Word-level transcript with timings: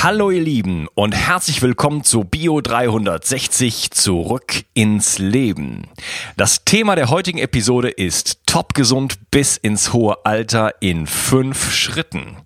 Hallo 0.00 0.32
ihr 0.32 0.40
Lieben 0.40 0.88
und 0.94 1.12
herzlich 1.12 1.62
willkommen 1.62 2.02
zu 2.02 2.24
Bio 2.24 2.60
360 2.60 3.92
zurück 3.92 4.64
ins 4.74 5.20
Leben. 5.20 5.88
Das 6.36 6.64
Thema 6.64 6.96
der 6.96 7.08
heutigen 7.08 7.38
Episode 7.38 7.88
ist 7.88 8.40
Top 8.46 8.74
gesund 8.74 9.30
bis 9.30 9.56
ins 9.56 9.92
hohe 9.92 10.24
Alter 10.24 10.74
in 10.80 11.06
fünf 11.06 11.72
Schritten. 11.72 12.38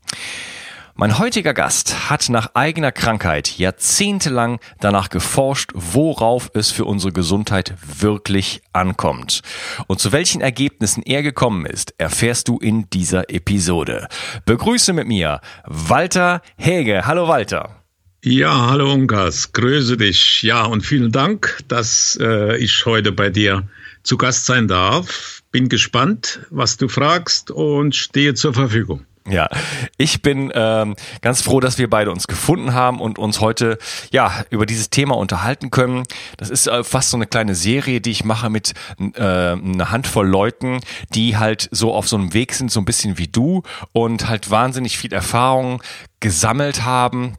Mein 0.98 1.19
heutiger 1.19 1.52
Gast 1.52 2.08
hat 2.08 2.30
nach 2.30 2.55
eigener 2.55 2.91
Krankheit 2.91 3.58
jahrzehntelang 3.58 4.61
danach 4.80 5.11
geforscht, 5.11 5.72
worauf 5.75 6.50
es 6.55 6.70
für 6.70 6.86
unsere 6.86 7.12
Gesundheit 7.12 7.75
wirklich 8.00 8.62
ankommt. 8.72 9.42
Und 9.88 10.00
zu 10.00 10.12
welchen 10.12 10.41
Ergebnissen 10.41 11.03
er 11.03 11.22
gekommen 11.22 11.66
ist, 11.66 11.92
erfährst 11.98 12.48
du 12.48 12.56
in 12.58 12.88
dieser 12.88 13.28
Episode. 13.28 14.09
Begrüße 14.47 14.94
mit 14.94 15.06
mir 15.06 15.43
Walter 15.66 16.41
Hege. 16.56 17.04
Hallo 17.04 17.28
Walter. 17.28 17.84
Ja, 18.25 18.70
hallo 18.70 18.91
Unkas, 18.91 19.53
grüße 19.53 19.99
dich. 19.99 20.41
Ja, 20.41 20.65
und 20.65 20.81
vielen 20.81 21.12
Dank, 21.12 21.59
dass 21.69 22.19
äh, 22.22 22.56
ich 22.56 22.87
heute 22.87 23.12
bei 23.12 23.28
dir 23.28 23.69
zu 24.03 24.16
Gast 24.16 24.47
sein 24.47 24.66
darf. 24.66 25.43
Bin 25.53 25.69
gespannt, 25.69 26.41
was 26.49 26.78
du 26.78 26.88
fragst 26.88 27.50
und 27.50 27.94
stehe 27.94 28.32
zur 28.32 28.54
Verfügung. 28.54 29.04
Ja, 29.28 29.48
ich 29.97 30.22
bin 30.22 30.53
ähm, 30.54 30.94
ganz 31.20 31.42
froh, 31.42 31.59
dass 31.59 31.78
wir 31.78 31.91
beide 31.91 32.12
uns 32.12 32.28
gefunden 32.28 32.75
haben 32.75 33.00
und 33.00 33.19
uns 33.19 33.41
heute 33.41 33.78
ja 34.12 34.44
über 34.50 34.66
dieses 34.66 34.88
Thema 34.91 35.16
unterhalten 35.16 35.70
können. 35.70 36.04
Das 36.37 36.48
ist 36.48 36.69
äh, 36.69 36.84
fast 36.84 37.10
so 37.10 37.16
eine 37.16 37.26
kleine 37.26 37.56
Serie, 37.56 38.00
die 38.00 38.12
ich 38.12 38.25
mache 38.25 38.50
mit 38.50 38.75
äh, 38.98 39.20
einer 39.20 39.91
Handvoll 39.91 40.28
Leuten, 40.28 40.81
die 41.10 41.37
halt 41.37 41.69
so 41.72 41.92
auf 41.92 42.09
so 42.09 42.16
einem 42.16 42.34
Weg 42.34 42.54
sind, 42.54 42.70
so 42.70 42.81
ein 42.81 42.84
bisschen 42.84 43.19
wie 43.19 43.26
du 43.26 43.62
und 43.92 44.28
halt 44.28 44.50
wahnsinnig 44.50 44.97
viel 44.97 45.12
Erfahrung 45.12 45.82
gesammelt 46.20 46.84
haben 46.84 47.37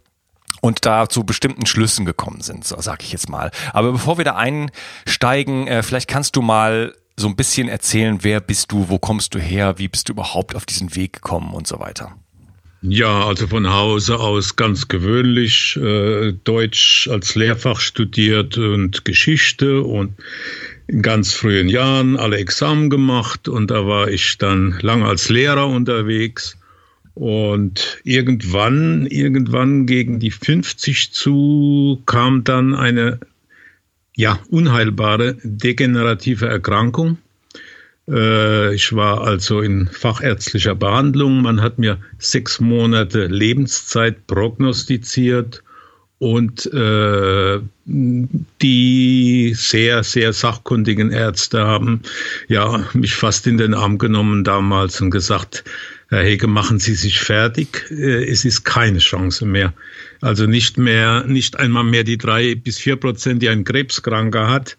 und 0.60 0.86
da 0.86 1.08
zu 1.08 1.24
bestimmten 1.24 1.66
Schlüssen 1.66 2.06
gekommen 2.06 2.42
sind, 2.42 2.66
so 2.66 2.76
sag 2.80 3.04
ich 3.04 3.12
jetzt 3.12 3.30
mal. 3.30 3.52
Aber 3.72 3.94
bevor 3.94 4.18
wir 4.18 4.26
da 4.26 4.36
einsteigen, 4.36 5.68
äh, 5.68 5.84
vielleicht 5.84 6.10
kannst 6.10 6.36
du 6.36 6.42
mal 6.42 6.94
so 7.20 7.28
ein 7.28 7.36
bisschen 7.36 7.68
erzählen, 7.68 8.20
wer 8.22 8.40
bist 8.40 8.72
du, 8.72 8.90
wo 8.90 9.00
kommst 9.00 9.34
du 9.34 9.40
her, 9.40 9.76
wie 9.78 9.88
bist 9.88 10.08
du 10.08 10.14
überhaupt 10.14 10.56
auf 10.56 10.66
diesen 10.66 10.96
Weg 10.96 11.14
gekommen 11.14 11.54
und 11.54 11.68
so 11.68 11.80
weiter? 11.80 12.16
Ja, 12.84 13.26
also 13.26 13.48
von 13.48 13.74
Hause 13.74 14.20
aus 14.20 14.56
ganz 14.56 14.88
gewöhnlich, 14.88 15.76
äh, 15.78 16.34
Deutsch 16.44 17.10
als 17.12 17.34
Lehrfach 17.34 17.80
studiert 17.80 18.58
und 18.60 19.04
Geschichte 19.04 19.82
und 19.82 20.14
in 20.86 21.02
ganz 21.02 21.34
frühen 21.34 21.70
Jahren 21.70 22.18
alle 22.18 22.38
Examen 22.38 22.92
gemacht 22.92 23.50
und 23.50 23.72
da 23.72 23.88
war 23.88 24.10
ich 24.10 24.38
dann 24.38 24.78
lange 24.82 25.08
als 25.08 25.30
Lehrer 25.30 25.68
unterwegs 25.68 26.56
und 27.16 28.00
irgendwann, 28.04 29.08
irgendwann 29.08 29.88
gegen 29.88 30.20
die 30.20 30.32
50 30.32 31.12
zu 31.12 32.04
kam 32.06 32.44
dann 32.44 32.76
eine 32.76 33.20
ja, 34.18 34.40
unheilbare 34.50 35.38
degenerative 35.44 36.48
Erkrankung. 36.48 37.20
Äh, 38.10 38.74
ich 38.74 38.94
war 38.94 39.22
also 39.22 39.62
in 39.62 39.88
fachärztlicher 39.88 40.76
Behandlung. 40.76 41.44
Man 41.44 41.62
hat 41.62 41.78
mir 41.78 42.00
sechs 42.18 42.60
Monate 42.60 43.28
Lebenszeit 43.28 44.26
prognostiziert 44.26 45.64
und 46.18 46.66
äh, 46.74 47.60
die 47.86 49.54
sehr, 49.56 50.04
sehr 50.04 50.34
sachkundigen 50.34 51.12
Ärzte 51.12 51.68
haben 51.68 52.02
ja 52.48 52.84
mich 52.94 53.14
fast 53.14 53.46
in 53.46 53.60
den 53.60 53.76
Arm 53.76 54.00
genommen 54.00 54.44
damals 54.44 55.00
und 55.00 55.12
gesagt, 55.12 55.64
Herr 56.10 56.24
Hege, 56.24 56.48
machen 56.48 56.80
Sie 56.80 56.96
sich 56.96 57.20
fertig. 57.20 57.86
Äh, 57.92 58.28
es 58.28 58.46
ist 58.46 58.64
keine 58.64 58.98
Chance 58.98 59.46
mehr. 59.46 59.74
Also 60.22 60.46
nicht 60.46 60.78
mehr, 60.78 61.24
nicht 61.26 61.60
einmal 61.60 61.84
mehr 61.84 62.04
die 62.04 62.18
drei 62.18 62.56
bis 62.56 62.80
vier 62.80 62.96
Prozent, 62.96 63.42
die 63.42 63.50
ein 63.50 63.64
Krebskranker 63.64 64.50
hat. 64.50 64.78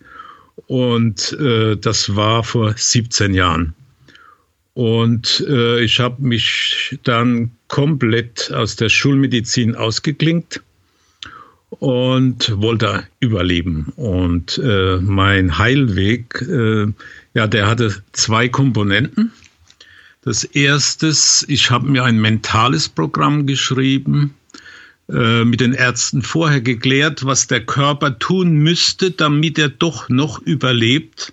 Und 0.67 1.33
äh, 1.41 1.77
das 1.77 2.17
war 2.17 2.43
vor 2.43 2.75
17 2.77 3.35
Jahren. 3.35 3.75
Und 4.75 5.45
äh, 5.49 5.81
ich 5.81 5.99
habe 5.99 6.23
mich 6.23 6.99
dann 7.03 7.51
komplett 7.69 8.53
aus 8.53 8.77
der 8.77 8.89
Schulmedizin 8.89 9.75
ausgeklinkt 9.75 10.63
und 11.71 12.53
wollte 12.61 13.05
überleben. 13.21 13.93
Und 13.97 14.59
äh, 14.59 14.99
mein 14.99 15.59
Heilweg, 15.59 16.43
äh, 16.43 16.87
ja, 17.35 17.47
der 17.47 17.67
hatte 17.67 18.03
zwei 18.13 18.49
Komponenten. 18.49 19.33
Das 20.23 20.45
erste, 20.45 21.09
ich 21.47 21.71
habe 21.71 21.89
mir 21.89 22.05
ein 22.05 22.21
mentales 22.21 22.89
Programm 22.89 23.47
geschrieben, 23.47 24.35
mit 25.09 25.61
den 25.61 25.73
Ärzten 25.73 26.21
vorher 26.21 26.61
geklärt, 26.61 27.25
was 27.25 27.47
der 27.47 27.65
Körper 27.65 28.19
tun 28.19 28.57
müsste, 28.57 29.11
damit 29.11 29.59
er 29.59 29.71
doch 29.71 30.09
noch 30.09 30.41
überlebt. 30.43 31.33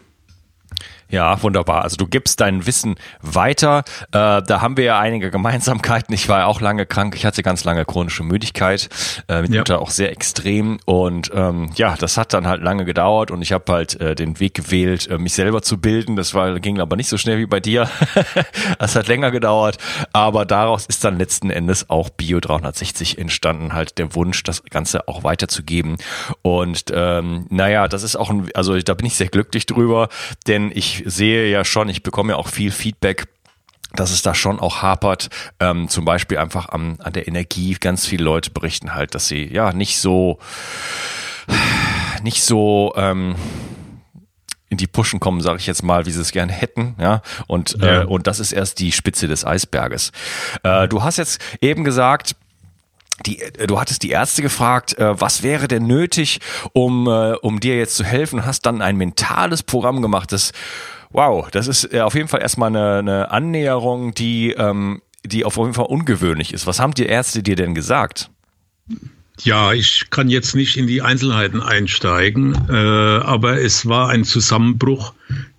Ja, 1.12 1.44
wunderbar. 1.44 1.84
Also 1.84 1.98
du 1.98 2.08
gibst 2.08 2.40
dein 2.40 2.66
Wissen 2.66 2.96
weiter. 3.22 3.84
Äh, 4.14 4.42
da 4.42 4.62
haben 4.62 4.78
wir 4.78 4.86
ja 4.86 5.00
einige 5.00 5.30
Gemeinsamkeiten. 5.30 6.16
Ich 6.16 6.30
war 6.30 6.40
ja 6.40 6.46
auch 6.46 6.62
lange 6.62 6.86
krank. 6.86 7.16
Ich 7.16 7.26
hatte 7.26 7.44
ganz 7.44 7.66
lange 7.66 7.84
chronische 7.84 8.24
Müdigkeit, 8.24 8.88
äh, 9.28 9.42
mitunter 9.42 9.74
ja. 9.74 9.80
auch 9.80 9.90
sehr 9.90 10.12
extrem. 10.12 10.80
Und 10.86 11.30
ähm, 11.34 11.72
ja, 11.76 11.96
das 11.98 12.18
hat 12.18 12.34
dann 12.34 12.48
halt 12.48 12.62
lange 12.62 12.86
gedauert 12.86 13.30
und 13.30 13.42
ich 13.42 13.52
habe 13.52 13.70
halt 13.72 14.00
äh, 14.00 14.16
den 14.16 14.40
Weg 14.40 14.54
gewählt, 14.54 15.08
äh, 15.08 15.18
mich 15.18 15.34
selber 15.34 15.62
zu 15.62 15.80
bilden. 15.80 16.16
Das 16.16 16.34
war, 16.34 16.58
ging 16.62 16.80
aber 16.80 16.96
nicht 16.96 17.10
so 17.10 17.18
schnell 17.18 17.40
wie 17.40 17.46
bei 17.46 17.60
dir. 17.60 17.90
das 18.80 18.96
hat 18.96 19.10
länger 19.10 19.32
gedauert. 19.32 19.78
Aber 20.14 20.46
daraus 20.46 20.86
ist 20.86 21.04
dann 21.04 21.18
letzten 21.18 21.50
Endes 21.50 21.90
auch 21.90 22.10
Bio 22.10 22.40
360 22.40 23.18
entstanden, 23.18 23.74
halt 23.74 23.98
der 23.98 24.16
Wunsch, 24.16 24.44
das 24.44 24.64
Ganze 24.64 25.10
auch 25.10 25.26
weiterzugeben. 25.26 25.98
Und 26.42 26.86
ähm, 26.94 27.48
naja, 27.50 27.90
das 27.90 28.04
ist 28.04 28.16
auch 28.16 28.30
ein, 28.30 28.50
also 28.54 28.80
da 28.80 28.94
bin 28.94 29.08
ich 29.08 29.16
sehr 29.16 29.28
glücklich 29.28 29.66
drüber, 29.66 30.08
denn 30.48 30.72
ich 30.74 31.01
sehe 31.06 31.50
ja 31.50 31.64
schon, 31.64 31.90
ich 31.90 32.04
bekomme 32.04 32.34
ja 32.34 32.38
auch 32.38 32.48
viel 32.48 32.72
Feedback 32.72 33.28
dass 33.94 34.12
es 34.12 34.22
da 34.22 34.34
schon 34.34 34.60
auch 34.60 34.82
hapert, 34.82 35.30
ähm, 35.60 35.90
zum 35.90 36.06
Beispiel 36.06 36.38
einfach 36.38 36.70
am, 36.70 36.96
an 37.00 37.12
der 37.12 37.28
Energie. 37.28 37.76
Ganz 37.78 38.08
viele 38.08 38.24
Leute 38.24 38.50
berichten 38.52 38.96
halt, 38.96 39.16
dass 39.16 39.28
sie 39.28 39.54
ja 39.54 39.74
nicht 39.74 40.00
so, 40.00 40.40
nicht 42.24 42.44
so, 42.44 42.94
ähm, 42.96 43.36
in 44.70 44.78
die 44.78 44.88
Puschen 44.88 45.20
kommen, 45.20 45.42
sage 45.42 45.60
ich 45.60 45.68
jetzt 45.68 45.84
mal, 45.84 46.06
wie 46.06 46.12
sie 46.12 46.22
es 46.22 46.32
gerne 46.32 46.54
hätten, 46.54 46.96
ja. 46.98 47.22
Und 47.46 47.76
ja. 47.82 48.04
Äh, 48.04 48.06
und 48.06 48.26
das 48.26 48.40
ist 48.40 48.54
erst 48.54 48.80
die 48.80 48.94
Spitze 48.94 49.28
des 49.28 49.46
Eisberges. 49.46 50.14
Äh, 50.64 50.88
du 50.88 51.04
hast 51.04 51.18
jetzt 51.18 51.42
eben 51.60 51.84
gesagt, 51.84 52.38
die, 53.26 53.42
äh, 53.42 53.68
du 53.68 53.80
hattest 53.80 54.04
die 54.04 54.10
Ärzte 54.10 54.42
gefragt, 54.42 54.98
äh, 54.98 55.20
was 55.20 55.44
wäre 55.44 55.68
denn 55.68 55.86
nötig, 55.86 56.40
um, 56.74 57.08
äh, 57.08 57.34
um 57.42 57.60
dir 57.60 57.78
jetzt 57.78 57.96
zu 57.96 58.04
helfen, 58.04 58.46
hast 58.46 58.66
dann 58.66 58.82
ein 58.82 58.98
mentales 58.98 59.64
Programm 59.64 60.02
gemacht, 60.02 60.32
das, 60.32 60.52
wow, 61.12 61.50
das 61.52 61.68
ist 61.68 61.94
auf 61.96 62.16
jeden 62.16 62.28
Fall 62.28 62.42
erstmal 62.42 62.70
eine, 62.70 63.00
eine 63.00 63.32
Annäherung, 63.32 64.14
die, 64.14 64.52
ähm, 64.52 65.02
die 65.24 65.46
auf 65.46 65.58
jeden 65.58 65.74
Fall 65.74 65.86
ungewöhnlich 65.86 66.54
ist. 66.54 66.68
Was 66.68 66.80
haben 66.80 66.94
die 66.94 67.06
Ärzte 67.06 67.44
dir 67.44 67.56
denn 67.56 67.76
gesagt? 67.76 68.32
Ja, 69.44 69.74
ich 69.74 70.06
kann 70.12 70.30
jetzt 70.30 70.56
nicht 70.56 70.78
in 70.78 70.86
die 70.86 71.02
Einzelheiten 71.02 71.62
einsteigen, 71.62 72.54
äh, 72.70 72.74
aber 72.74 73.60
es 73.60 73.88
war 73.88 74.10
ein 74.10 74.24
Zusammenbruch 74.24 75.14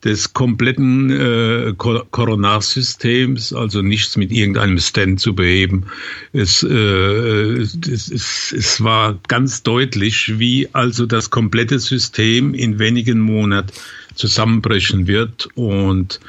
des 0.05 0.32
kompletten 0.34 1.11
äh, 1.11 1.75
Koronarsystems, 1.76 3.52
also 3.52 3.82
nichts 3.82 4.17
mit 4.17 4.31
irgendeinem 4.31 4.79
Stand 4.79 5.19
zu 5.19 5.34
beheben. 5.34 5.87
Es, 6.32 6.62
äh, 6.62 6.69
es, 6.69 7.76
es, 7.84 8.52
es 8.52 8.84
war 8.84 9.19
ganz 9.26 9.64
deutlich, 9.64 10.38
wie 10.38 10.69
also 10.73 11.05
das 11.05 11.31
komplette 11.31 11.81
System 11.81 12.55
in 12.55 12.79
wenigen 12.79 13.19
Monaten 13.19 13.73
zusammenbrechen 14.14 15.08
wird 15.08 15.49
und 15.55 16.20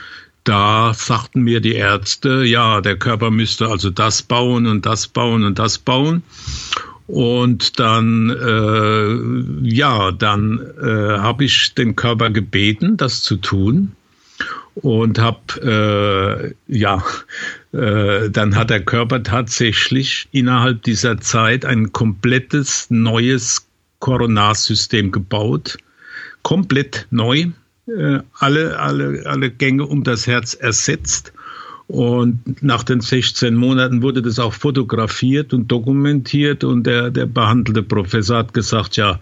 da 0.44 0.94
sagten 0.94 1.44
mir 1.44 1.62
die 1.62 1.76
Ärzte, 1.76 2.44
ja, 2.44 2.82
der 2.82 2.98
Körper 2.98 3.32
müsste 3.32 3.68
also 3.68 3.90
das 3.90 4.24
bauen 4.24 4.66
und 4.66 4.86
das 4.86 5.08
bauen 5.08 5.44
und 5.44 5.58
das 5.60 5.78
bauen. 5.78 6.24
Und 7.14 7.80
dann, 7.80 8.32
äh, 8.32 9.70
ja, 9.70 10.12
dann 10.12 10.60
äh, 10.82 11.20
habe 11.20 11.44
ich 11.44 11.76
den 11.76 11.96
Körper 11.96 12.32
gebeten, 12.32 12.98
das 12.98 13.22
zu 13.22 13.36
tun. 13.36 13.92
Und 14.74 15.20
habe, 15.20 16.56
äh, 16.68 16.76
ja, 16.76 17.04
äh, 17.72 18.32
dann 18.32 18.56
hat 18.56 18.72
der 18.72 18.84
Körper 18.84 19.22
tatsächlich 19.22 20.28
innerhalb 20.32 20.82
dieser 20.82 21.20
Zeit 21.20 21.66
ein 21.66 21.92
komplettes 21.92 22.88
neues 22.90 23.68
Koronarsystem 24.00 25.12
gebaut. 25.12 25.78
Komplett 26.42 27.06
neu. 27.12 27.52
Äh, 27.86 28.22
alle, 28.40 28.80
alle, 28.80 29.22
alle 29.28 29.52
Gänge 29.52 29.86
um 29.86 30.04
das 30.04 30.26
Herz 30.26 30.56
ersetzt 30.56 31.32
und 31.94 32.64
nach 32.64 32.82
den 32.82 33.02
16 33.02 33.54
Monaten 33.54 34.02
wurde 34.02 34.24
das 34.24 34.40
auch 34.40 34.54
fotografiert 34.54 35.54
und 35.54 35.72
dokumentiert 35.72 36.64
und 36.64 36.88
der, 36.88 37.12
der 37.12 37.28
behandelte 37.28 37.84
Professor 37.84 38.38
hat 38.38 38.56
gesagt, 38.56 38.98
ja, 38.98 39.20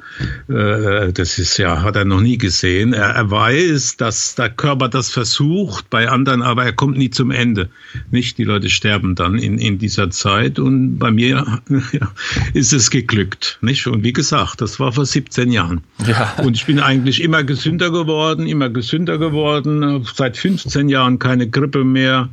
äh, 0.47 1.11
das 1.11 1.37
ist 1.37 1.57
ja, 1.57 1.81
hat 1.81 1.97
er 1.97 2.05
noch 2.05 2.21
nie 2.21 2.37
gesehen. 2.37 2.93
Er, 2.93 3.09
er 3.09 3.29
weiß, 3.29 3.97
dass 3.97 4.35
der 4.35 4.51
Körper 4.51 4.87
das 4.87 5.09
versucht 5.09 5.89
bei 5.89 6.07
anderen, 6.07 6.41
aber 6.41 6.63
er 6.63 6.71
kommt 6.71 6.97
nie 6.97 7.09
zum 7.09 7.29
Ende. 7.31 7.67
Nicht? 8.09 8.37
Die 8.37 8.45
Leute 8.45 8.69
sterben 8.69 9.15
dann 9.15 9.37
in, 9.37 9.57
in 9.57 9.77
dieser 9.77 10.09
Zeit 10.09 10.57
und 10.57 10.97
bei 10.97 11.11
mir 11.11 11.59
ja, 11.91 12.13
ist 12.53 12.71
es 12.71 12.89
geglückt. 12.89 13.59
Nicht? 13.59 13.85
Und 13.87 14.05
wie 14.05 14.13
gesagt, 14.13 14.61
das 14.61 14.79
war 14.79 14.93
vor 14.93 15.05
17 15.05 15.51
Jahren. 15.51 15.81
Ja. 16.07 16.35
Und 16.41 16.55
ich 16.55 16.65
bin 16.65 16.79
eigentlich 16.79 17.21
immer 17.21 17.43
gesünder 17.43 17.91
geworden, 17.91 18.47
immer 18.47 18.69
gesünder 18.69 19.17
geworden, 19.17 20.05
seit 20.15 20.37
15 20.37 20.87
Jahren 20.87 21.19
keine 21.19 21.49
Grippe 21.49 21.83
mehr. 21.83 22.29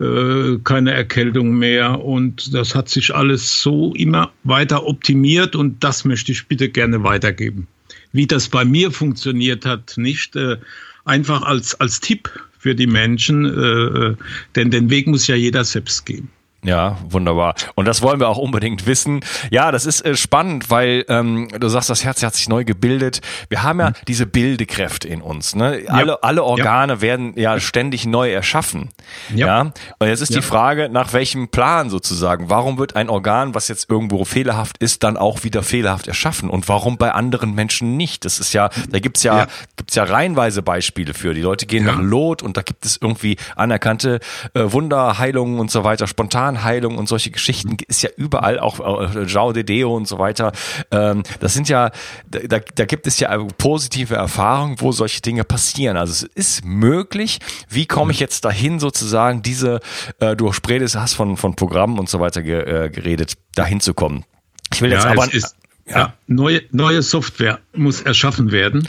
Äh, 0.00 0.58
keine 0.62 0.92
Erkältung 0.92 1.58
mehr 1.58 2.04
und 2.04 2.54
das 2.54 2.76
hat 2.76 2.88
sich 2.88 3.12
alles 3.16 3.62
so 3.62 3.94
immer 3.94 4.32
weiter 4.44 4.86
optimiert 4.86 5.56
und 5.56 5.82
das 5.82 6.04
möchte 6.04 6.30
ich 6.30 6.46
bitte 6.46 6.68
gerne 6.68 7.02
weitergeben. 7.02 7.66
Wie 8.12 8.28
das 8.28 8.48
bei 8.48 8.64
mir 8.64 8.92
funktioniert 8.92 9.66
hat, 9.66 9.94
nicht 9.96 10.36
äh, 10.36 10.58
einfach 11.04 11.42
als, 11.42 11.74
als 11.80 11.98
Tipp 11.98 12.30
für 12.58 12.76
die 12.76 12.86
Menschen, 12.86 13.44
äh, 13.44 14.10
äh 14.10 14.16
denn 14.54 14.70
den 14.70 14.88
Weg 14.88 15.08
muss 15.08 15.26
ja 15.26 15.34
jeder 15.34 15.64
selbst 15.64 16.06
gehen. 16.06 16.28
Ja, 16.64 16.98
wunderbar. 17.08 17.54
Und 17.76 17.86
das 17.86 18.02
wollen 18.02 18.18
wir 18.18 18.28
auch 18.28 18.36
unbedingt 18.36 18.84
wissen. 18.84 19.20
Ja, 19.52 19.70
das 19.70 19.86
ist 19.86 20.04
äh, 20.04 20.16
spannend, 20.16 20.70
weil 20.70 21.04
ähm, 21.08 21.48
du 21.56 21.68
sagst, 21.68 21.88
das 21.88 22.02
Herz 22.02 22.20
hat 22.24 22.34
sich 22.34 22.48
neu 22.48 22.64
gebildet. 22.64 23.20
Wir 23.48 23.62
haben 23.62 23.78
ja 23.78 23.90
mhm. 23.90 23.94
diese 24.08 24.26
Bildekräfte 24.26 25.06
in 25.06 25.22
uns. 25.22 25.54
Ne? 25.54 25.84
Ja. 25.84 25.90
Alle, 25.90 26.22
alle 26.24 26.42
Organe 26.42 26.94
ja. 26.94 27.00
werden 27.00 27.32
ja 27.36 27.60
ständig 27.60 28.06
neu 28.06 28.32
erschaffen. 28.32 28.88
Ja. 29.32 29.46
ja? 29.46 29.60
Und 30.00 30.08
jetzt 30.08 30.20
ist 30.20 30.34
die 30.34 30.42
Frage, 30.42 30.88
nach 30.88 31.12
welchem 31.12 31.48
Plan 31.48 31.90
sozusagen? 31.90 32.50
Warum 32.50 32.76
wird 32.76 32.96
ein 32.96 33.08
Organ, 33.08 33.54
was 33.54 33.68
jetzt 33.68 33.88
irgendwo 33.88 34.24
fehlerhaft 34.24 34.78
ist, 34.78 35.04
dann 35.04 35.16
auch 35.16 35.44
wieder 35.44 35.62
fehlerhaft 35.62 36.08
erschaffen? 36.08 36.50
Und 36.50 36.68
warum 36.68 36.98
bei 36.98 37.12
anderen 37.12 37.54
Menschen 37.54 37.96
nicht? 37.96 38.24
Das 38.24 38.40
ist 38.40 38.52
ja, 38.52 38.68
da 38.90 38.98
gibt's 38.98 39.22
ja, 39.22 39.46
gibt's 39.76 39.94
ja 39.94 40.02
reihenweise 40.02 40.62
Beispiele 40.62 41.14
für. 41.14 41.34
Die 41.34 41.42
Leute 41.42 41.66
gehen 41.66 41.84
nach 41.84 42.00
Lot 42.00 42.42
und 42.42 42.56
da 42.56 42.62
gibt 42.62 42.84
es 42.84 42.98
irgendwie 43.00 43.36
anerkannte 43.54 44.18
äh, 44.54 44.64
Wunderheilungen 44.64 45.60
und 45.60 45.70
so 45.70 45.84
weiter, 45.84 46.08
spontan 46.08 46.47
Zahnheilung 46.48 46.96
und 46.96 47.08
solche 47.08 47.30
Geschichten 47.30 47.76
ist 47.86 48.02
ja 48.02 48.10
überall 48.16 48.58
auch 48.58 48.80
äh, 48.80 49.24
Jao 49.24 49.52
de 49.52 49.62
Deo 49.62 49.94
und 49.94 50.08
so 50.08 50.18
weiter. 50.18 50.52
Ähm, 50.90 51.22
das 51.40 51.54
sind 51.54 51.68
ja, 51.68 51.90
da, 52.26 52.58
da 52.58 52.84
gibt 52.84 53.06
es 53.06 53.20
ja 53.20 53.36
positive 53.58 54.14
Erfahrungen, 54.14 54.76
wo 54.80 54.92
solche 54.92 55.20
Dinge 55.20 55.44
passieren. 55.44 55.96
Also 55.96 56.12
es 56.12 56.22
ist 56.22 56.64
möglich. 56.64 57.38
Wie 57.68 57.86
komme 57.86 58.12
ich 58.12 58.20
jetzt 58.20 58.44
dahin, 58.44 58.80
sozusagen 58.80 59.42
diese, 59.42 59.80
äh, 60.20 60.36
du 60.36 60.52
sprichst, 60.52 60.96
hast 60.96 61.14
von, 61.14 61.36
von 61.36 61.54
Programmen 61.54 61.98
und 61.98 62.08
so 62.08 62.20
weiter 62.20 62.42
ge, 62.42 62.60
äh, 62.60 62.90
geredet, 62.90 63.34
dahin 63.54 63.80
zu 63.80 63.94
kommen. 63.94 64.24
Ich 64.72 64.80
will 64.80 64.90
jetzt 64.90 65.04
ja, 65.04 65.10
aber. 65.10 65.32
Ist, 65.32 65.56
ja. 65.86 65.98
ja, 65.98 66.14
neue, 66.26 66.62
neue 66.70 67.02
Software 67.02 67.60
muss 67.74 68.02
erschaffen 68.02 68.52
werden. 68.52 68.88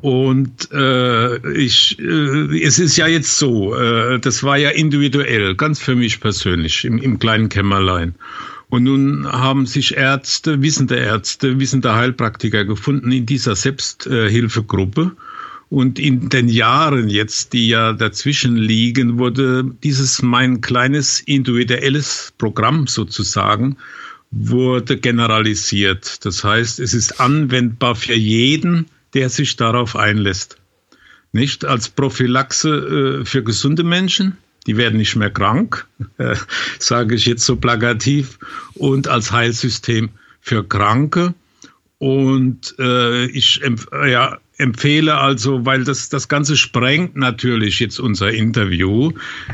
Und 0.00 0.70
äh, 0.72 1.52
ich, 1.54 1.98
äh, 1.98 2.62
es 2.62 2.78
ist 2.78 2.96
ja 2.96 3.08
jetzt 3.08 3.36
so, 3.36 3.74
äh, 3.74 4.20
das 4.20 4.44
war 4.44 4.56
ja 4.56 4.70
individuell, 4.70 5.56
ganz 5.56 5.80
für 5.80 5.96
mich 5.96 6.20
persönlich, 6.20 6.84
im, 6.84 6.98
im 6.98 7.18
kleinen 7.18 7.48
Kämmerlein. 7.48 8.14
Und 8.68 8.84
nun 8.84 9.26
haben 9.26 9.66
sich 9.66 9.96
Ärzte, 9.96 10.62
wissende 10.62 10.96
Ärzte, 10.96 11.58
wissende 11.58 11.94
Heilpraktiker 11.94 12.64
gefunden 12.64 13.10
in 13.10 13.26
dieser 13.26 13.56
Selbsthilfegruppe. 13.56 15.12
Und 15.70 15.98
in 15.98 16.28
den 16.28 16.48
Jahren 16.48 17.08
jetzt, 17.08 17.52
die 17.52 17.68
ja 17.68 17.92
dazwischen 17.92 18.56
liegen, 18.56 19.18
wurde 19.18 19.64
dieses 19.82 20.22
mein 20.22 20.60
kleines 20.60 21.20
individuelles 21.20 22.32
Programm 22.38 22.86
sozusagen 22.86 23.76
wurde 24.30 24.98
generalisiert. 24.98 26.24
Das 26.24 26.44
heißt, 26.44 26.80
es 26.80 26.94
ist 26.94 27.20
anwendbar 27.20 27.94
für 27.94 28.14
jeden, 28.14 28.86
der 29.14 29.30
sich 29.30 29.56
darauf 29.56 29.96
einlässt. 29.96 30.58
Nicht 31.32 31.64
als 31.64 31.88
Prophylaxe 31.88 33.20
äh, 33.20 33.24
für 33.24 33.42
gesunde 33.42 33.84
Menschen, 33.84 34.38
die 34.66 34.76
werden 34.76 34.98
nicht 34.98 35.16
mehr 35.16 35.30
krank, 35.30 35.86
äh, 36.18 36.36
sage 36.78 37.14
ich 37.14 37.26
jetzt 37.26 37.44
so 37.44 37.56
plakativ, 37.56 38.38
und 38.74 39.08
als 39.08 39.32
Heilsystem 39.32 40.10
für 40.40 40.66
Kranke. 40.66 41.34
Und 41.98 42.76
äh, 42.78 43.26
ich 43.26 43.60
ja, 44.06 44.38
empfehle 44.58 45.16
also, 45.16 45.64
weil 45.64 45.84
das, 45.84 46.08
das 46.08 46.28
Ganze 46.28 46.56
sprengt 46.56 47.16
natürlich 47.16 47.78
jetzt 47.78 48.00
unser 48.00 48.32
Interview. 48.32 49.12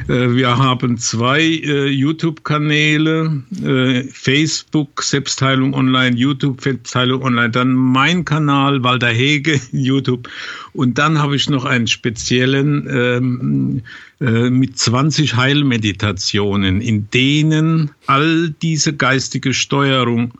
Äh, 0.08 0.34
wir 0.34 0.56
haben 0.56 0.96
zwei 0.96 1.42
äh, 1.42 1.88
YouTube-Kanäle, 1.88 3.42
äh, 3.62 4.04
Facebook, 4.04 5.02
Selbstheilung 5.02 5.74
Online, 5.74 6.16
YouTube, 6.16 6.62
Selbstheilung 6.62 7.22
Online, 7.22 7.50
dann 7.50 7.74
mein 7.74 8.24
Kanal, 8.24 8.82
Walter 8.82 9.10
Hege, 9.10 9.60
YouTube. 9.72 10.28
Und 10.72 10.96
dann 10.96 11.18
habe 11.18 11.36
ich 11.36 11.50
noch 11.50 11.66
einen 11.66 11.86
speziellen 11.86 12.88
ähm, 12.90 13.82
äh, 14.20 14.48
mit 14.48 14.78
20 14.78 15.36
Heilmeditationen, 15.36 16.80
in 16.80 17.10
denen 17.10 17.90
all 18.06 18.54
diese 18.62 18.96
geistige 18.96 19.52
Steuerung 19.52 20.32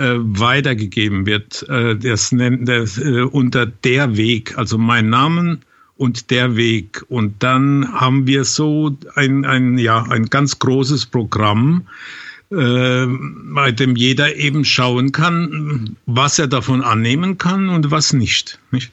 äh, 0.00 0.16
weitergegeben 0.18 1.26
wird. 1.26 1.68
Äh, 1.68 1.96
das 1.96 2.32
nennt 2.32 2.66
das 2.66 2.96
äh, 2.96 3.20
unter 3.20 3.66
der 3.66 4.16
Weg, 4.16 4.56
also 4.56 4.78
mein 4.78 5.10
Namen 5.10 5.60
und 5.96 6.30
der 6.30 6.56
Weg. 6.56 7.04
Und 7.08 7.42
dann 7.42 7.92
haben 7.92 8.26
wir 8.26 8.44
so 8.44 8.96
ein, 9.14 9.44
ein, 9.44 9.76
ja, 9.76 10.02
ein 10.04 10.26
ganz 10.26 10.58
großes 10.58 11.04
Programm, 11.04 11.86
äh, 12.50 13.06
bei 13.06 13.72
dem 13.72 13.94
jeder 13.94 14.34
eben 14.36 14.64
schauen 14.64 15.12
kann, 15.12 15.96
was 16.06 16.38
er 16.38 16.48
davon 16.48 16.80
annehmen 16.80 17.36
kann 17.36 17.68
und 17.68 17.90
was 17.90 18.14
nicht. 18.14 18.58
nicht? 18.70 18.90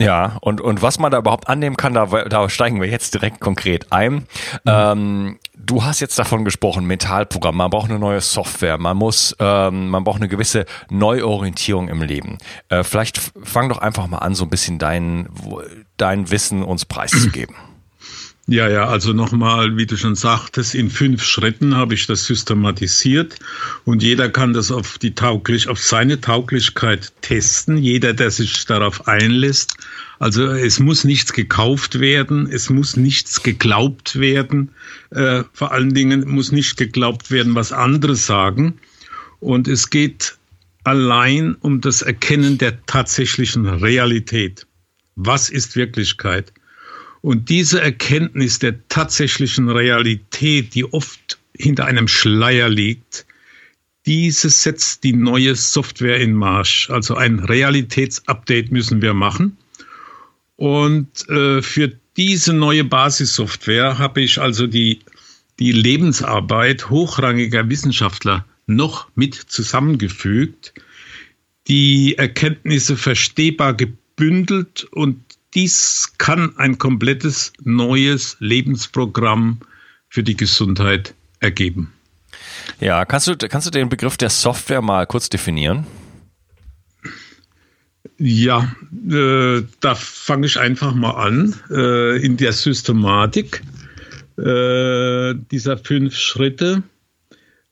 Ja, 0.00 0.38
und, 0.40 0.62
und 0.62 0.80
was 0.80 0.98
man 0.98 1.12
da 1.12 1.18
überhaupt 1.18 1.48
annehmen 1.48 1.76
kann, 1.76 1.92
da, 1.92 2.06
da 2.06 2.48
steigen 2.48 2.80
wir 2.80 2.88
jetzt 2.88 3.12
direkt 3.12 3.38
konkret 3.38 3.92
ein. 3.92 4.14
Mhm. 4.14 4.26
Ähm, 4.66 5.38
du 5.54 5.84
hast 5.84 6.00
jetzt 6.00 6.18
davon 6.18 6.46
gesprochen, 6.46 6.86
Mentalprogramm, 6.86 7.56
man 7.56 7.70
braucht 7.70 7.90
eine 7.90 7.98
neue 7.98 8.22
Software, 8.22 8.78
man 8.78 8.96
muss, 8.96 9.36
ähm, 9.38 9.90
man 9.90 10.02
braucht 10.04 10.16
eine 10.16 10.28
gewisse 10.28 10.64
Neuorientierung 10.88 11.88
im 11.88 12.00
Leben. 12.00 12.38
Äh, 12.70 12.82
vielleicht 12.82 13.20
fang 13.42 13.68
doch 13.68 13.78
einfach 13.78 14.06
mal 14.06 14.18
an, 14.18 14.34
so 14.34 14.44
ein 14.44 14.50
bisschen 14.50 14.78
dein, 14.78 15.28
dein 15.98 16.30
Wissen 16.30 16.62
uns 16.62 16.86
preiszugeben. 16.86 17.54
Ja, 18.50 18.68
ja, 18.68 18.88
also 18.88 19.12
nochmal, 19.12 19.76
wie 19.76 19.86
du 19.86 19.96
schon 19.96 20.16
sagtest, 20.16 20.74
in 20.74 20.90
fünf 20.90 21.22
Schritten 21.22 21.76
habe 21.76 21.94
ich 21.94 22.08
das 22.08 22.24
systematisiert 22.26 23.36
und 23.84 24.02
jeder 24.02 24.28
kann 24.28 24.54
das 24.54 24.72
auf 24.72 24.98
die 24.98 25.14
tauglich, 25.14 25.68
auf 25.68 25.78
seine 25.78 26.20
Tauglichkeit 26.20 27.12
testen. 27.20 27.76
Jeder, 27.76 28.12
der 28.12 28.32
sich 28.32 28.64
darauf 28.66 29.06
einlässt. 29.06 29.76
Also 30.18 30.48
es 30.48 30.80
muss 30.80 31.04
nichts 31.04 31.32
gekauft 31.32 32.00
werden, 32.00 32.48
es 32.50 32.70
muss 32.70 32.96
nichts 32.96 33.44
geglaubt 33.44 34.18
werden. 34.18 34.72
Äh, 35.10 35.44
vor 35.52 35.70
allen 35.70 35.94
Dingen 35.94 36.28
muss 36.28 36.50
nicht 36.50 36.76
geglaubt 36.76 37.30
werden, 37.30 37.54
was 37.54 37.72
andere 37.72 38.16
sagen. 38.16 38.80
Und 39.38 39.68
es 39.68 39.90
geht 39.90 40.38
allein 40.82 41.54
um 41.54 41.80
das 41.80 42.02
Erkennen 42.02 42.58
der 42.58 42.84
tatsächlichen 42.86 43.66
Realität. 43.66 44.66
Was 45.14 45.50
ist 45.50 45.76
Wirklichkeit? 45.76 46.52
Und 47.22 47.48
diese 47.50 47.80
Erkenntnis 47.80 48.58
der 48.58 48.88
tatsächlichen 48.88 49.68
Realität, 49.68 50.74
die 50.74 50.84
oft 50.84 51.38
hinter 51.56 51.84
einem 51.86 52.08
Schleier 52.08 52.68
liegt, 52.68 53.26
diese 54.06 54.48
setzt 54.48 55.04
die 55.04 55.12
neue 55.12 55.54
Software 55.54 56.18
in 56.18 56.32
Marsch. 56.32 56.88
Also 56.90 57.14
ein 57.16 57.38
Realitätsupdate 57.38 58.72
müssen 58.72 59.02
wir 59.02 59.12
machen. 59.12 59.58
Und 60.56 61.28
äh, 61.28 61.62
für 61.62 61.92
diese 62.16 62.52
neue 62.52 62.84
Basissoftware 62.84 63.98
habe 63.98 64.22
ich 64.22 64.40
also 64.40 64.66
die, 64.66 65.00
die 65.58 65.72
Lebensarbeit 65.72 66.90
hochrangiger 66.90 67.68
Wissenschaftler 67.68 68.46
noch 68.66 69.08
mit 69.14 69.34
zusammengefügt, 69.34 70.74
die 71.68 72.16
Erkenntnisse 72.16 72.96
verstehbar 72.96 73.74
gebündelt 73.74 74.84
und 74.92 75.22
dies 75.54 76.12
kann 76.18 76.56
ein 76.58 76.78
komplettes 76.78 77.52
neues 77.62 78.36
Lebensprogramm 78.40 79.60
für 80.08 80.22
die 80.22 80.36
Gesundheit 80.36 81.14
ergeben. 81.40 81.92
Ja, 82.80 83.04
kannst 83.04 83.26
du, 83.26 83.36
kannst 83.36 83.66
du 83.66 83.70
den 83.70 83.88
Begriff 83.88 84.16
der 84.16 84.30
Software 84.30 84.82
mal 84.82 85.06
kurz 85.06 85.28
definieren? 85.28 85.86
Ja, 88.18 88.70
äh, 89.10 89.62
da 89.80 89.94
fange 89.94 90.46
ich 90.46 90.58
einfach 90.58 90.94
mal 90.94 91.12
an. 91.12 91.54
Äh, 91.70 92.22
in 92.22 92.36
der 92.36 92.52
Systematik 92.52 93.62
äh, 94.36 95.34
dieser 95.50 95.78
fünf 95.78 96.16
Schritte, 96.16 96.82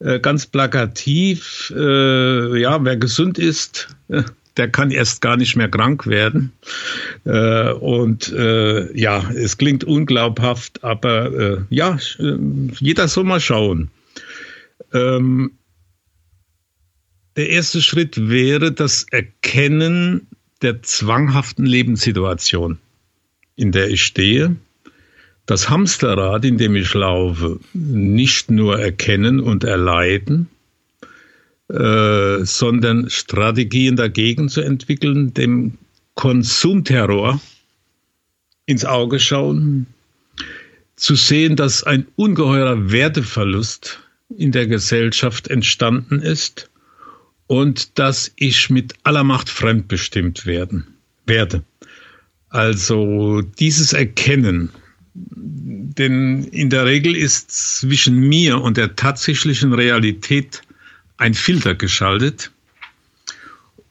äh, 0.00 0.20
ganz 0.20 0.46
plakativ, 0.46 1.72
äh, 1.76 2.60
ja, 2.60 2.82
wer 2.84 2.96
gesund 2.96 3.38
ist, 3.38 3.88
der 4.58 4.68
kann 4.68 4.90
erst 4.90 5.20
gar 5.20 5.36
nicht 5.36 5.56
mehr 5.56 5.68
krank 5.68 6.06
werden. 6.06 6.52
Äh, 7.24 7.72
und 7.72 8.32
äh, 8.32 8.96
ja, 8.98 9.30
es 9.30 9.56
klingt 9.56 9.84
unglaubhaft, 9.84 10.84
aber 10.84 11.32
äh, 11.32 11.58
ja, 11.70 11.98
äh, 12.18 12.36
jeder 12.80 13.08
soll 13.08 13.24
mal 13.24 13.40
schauen. 13.40 13.90
Ähm, 14.92 15.52
der 17.36 17.50
erste 17.50 17.80
Schritt 17.80 18.28
wäre 18.28 18.72
das 18.72 19.06
Erkennen 19.10 20.26
der 20.60 20.82
zwanghaften 20.82 21.66
Lebenssituation, 21.66 22.78
in 23.54 23.70
der 23.70 23.88
ich 23.90 24.02
stehe. 24.02 24.56
Das 25.46 25.70
Hamsterrad, 25.70 26.44
in 26.44 26.58
dem 26.58 26.74
ich 26.74 26.92
laufe, 26.92 27.60
nicht 27.72 28.50
nur 28.50 28.78
erkennen 28.80 29.40
und 29.40 29.64
erleiden, 29.64 30.48
äh, 31.68 32.44
sondern 32.44 33.10
Strategien 33.10 33.96
dagegen 33.96 34.48
zu 34.48 34.60
entwickeln, 34.62 35.34
dem 35.34 35.78
Konsumterror 36.14 37.40
ins 38.66 38.84
Auge 38.84 39.20
schauen, 39.20 39.86
zu 40.96 41.14
sehen, 41.14 41.56
dass 41.56 41.84
ein 41.84 42.06
ungeheurer 42.16 42.90
Werteverlust 42.90 44.00
in 44.36 44.52
der 44.52 44.66
Gesellschaft 44.66 45.48
entstanden 45.48 46.20
ist 46.20 46.70
und 47.46 47.98
dass 47.98 48.32
ich 48.36 48.68
mit 48.68 48.94
aller 49.04 49.24
Macht 49.24 49.48
fremdbestimmt 49.48 50.46
werden 50.46 50.86
werde. 51.26 51.62
Also 52.48 53.42
dieses 53.42 53.92
Erkennen, 53.92 54.70
denn 55.14 56.44
in 56.44 56.70
der 56.70 56.86
Regel 56.86 57.14
ist 57.16 57.50
zwischen 57.50 58.18
mir 58.18 58.60
und 58.60 58.76
der 58.76 58.96
tatsächlichen 58.96 59.72
Realität 59.72 60.62
ein 61.18 61.34
Filter 61.34 61.74
geschaltet. 61.74 62.50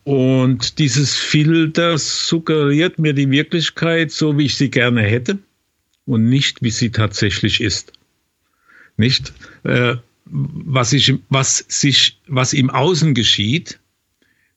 Und 0.04 0.80
dieses 0.80 1.16
Filter 1.16 1.98
suggeriert 1.98 2.98
mir 2.98 3.14
die 3.14 3.30
Wirklichkeit 3.30 4.12
so, 4.12 4.38
wie 4.38 4.46
ich 4.46 4.56
sie 4.56 4.72
gerne 4.72 5.02
hätte 5.02 5.38
und 6.06 6.30
nicht, 6.30 6.62
wie 6.62 6.72
sie 6.72 6.92
tatsächlich 6.92 7.62
ist. 7.62 7.92
Nicht, 8.96 9.34
äh, 9.64 9.98
was, 10.26 10.94
ich, 10.94 11.14
was, 11.30 11.64
sich, 11.68 12.20
was 12.28 12.54
im 12.54 12.70
Außen 12.70 13.14
geschieht, 13.14 13.80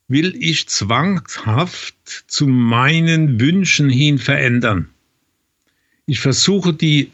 will 0.07 0.35
ich 0.39 0.69
zwanghaft 0.69 2.25
zu 2.27 2.47
meinen 2.47 3.41
Wünschen 3.41 3.91
hin 3.91 4.19
verändern. 4.19 4.89
Ich 6.07 6.21
versuche 6.21 6.73
die 6.73 7.11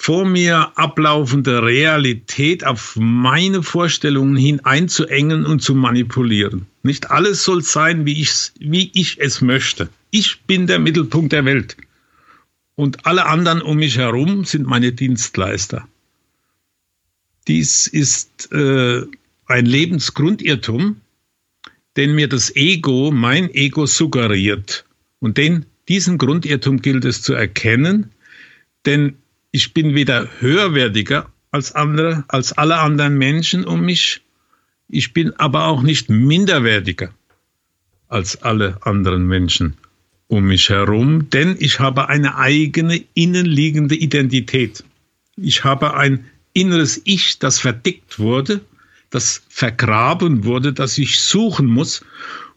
vor 0.00 0.24
mir 0.24 0.78
ablaufende 0.78 1.60
Realität 1.60 2.64
auf 2.64 2.94
meine 2.96 3.64
Vorstellungen 3.64 4.36
hin 4.36 4.60
einzuengen 4.60 5.44
und 5.44 5.60
zu 5.60 5.74
manipulieren. 5.74 6.66
Nicht 6.84 7.10
alles 7.10 7.42
soll 7.42 7.62
sein, 7.62 8.06
wie, 8.06 8.20
ich's, 8.20 8.54
wie 8.60 8.92
ich 8.94 9.18
es 9.20 9.42
möchte. 9.42 9.88
Ich 10.10 10.42
bin 10.42 10.68
der 10.68 10.78
Mittelpunkt 10.78 11.32
der 11.32 11.44
Welt. 11.44 11.76
Und 12.76 13.06
alle 13.06 13.26
anderen 13.26 13.60
um 13.60 13.78
mich 13.78 13.98
herum 13.98 14.44
sind 14.44 14.68
meine 14.68 14.92
Dienstleister. 14.92 15.86
Dies 17.48 17.88
ist 17.88 18.52
äh, 18.52 19.02
ein 19.46 19.66
Lebensgrundirrtum, 19.66 21.00
den 21.96 22.14
mir 22.14 22.28
das 22.28 22.54
Ego, 22.54 23.10
mein 23.10 23.52
Ego 23.52 23.84
suggeriert. 23.84 24.86
Und 25.18 25.38
den, 25.38 25.66
diesen 25.88 26.18
Grundirrtum 26.18 26.80
gilt 26.82 27.04
es 27.04 27.20
zu 27.20 27.34
erkennen, 27.34 28.12
denn 28.86 29.16
ich 29.50 29.72
bin 29.74 29.94
weder 29.94 30.28
höherwertiger 30.40 31.30
als 31.50 31.72
andere, 31.72 32.24
als 32.28 32.52
alle 32.52 32.78
anderen 32.78 33.16
Menschen 33.16 33.64
um 33.64 33.84
mich. 33.84 34.22
Ich 34.88 35.12
bin 35.12 35.34
aber 35.38 35.66
auch 35.66 35.82
nicht 35.82 36.10
minderwertiger 36.10 37.10
als 38.08 38.42
alle 38.42 38.78
anderen 38.82 39.26
Menschen 39.26 39.76
um 40.28 40.44
mich 40.44 40.68
herum, 40.68 41.30
denn 41.30 41.56
ich 41.58 41.80
habe 41.80 42.08
eine 42.08 42.36
eigene 42.36 43.02
innenliegende 43.14 43.94
Identität. 43.94 44.84
Ich 45.36 45.64
habe 45.64 45.94
ein 45.94 46.26
inneres 46.52 47.00
Ich, 47.04 47.38
das 47.38 47.58
verdickt 47.58 48.18
wurde, 48.18 48.60
das 49.10 49.42
vergraben 49.48 50.44
wurde, 50.44 50.72
das 50.72 50.98
ich 50.98 51.20
suchen 51.20 51.66
muss 51.66 52.04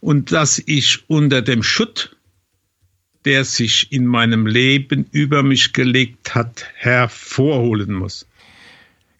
und 0.00 0.32
dass 0.32 0.62
ich 0.64 1.04
unter 1.08 1.40
dem 1.40 1.62
Schutt, 1.62 2.14
der 3.24 3.44
sich 3.44 3.92
in 3.92 4.06
meinem 4.06 4.46
Leben 4.46 5.06
über 5.12 5.42
mich 5.42 5.72
gelegt 5.72 6.34
hat, 6.34 6.66
hervorholen 6.74 7.92
muss. 7.92 8.26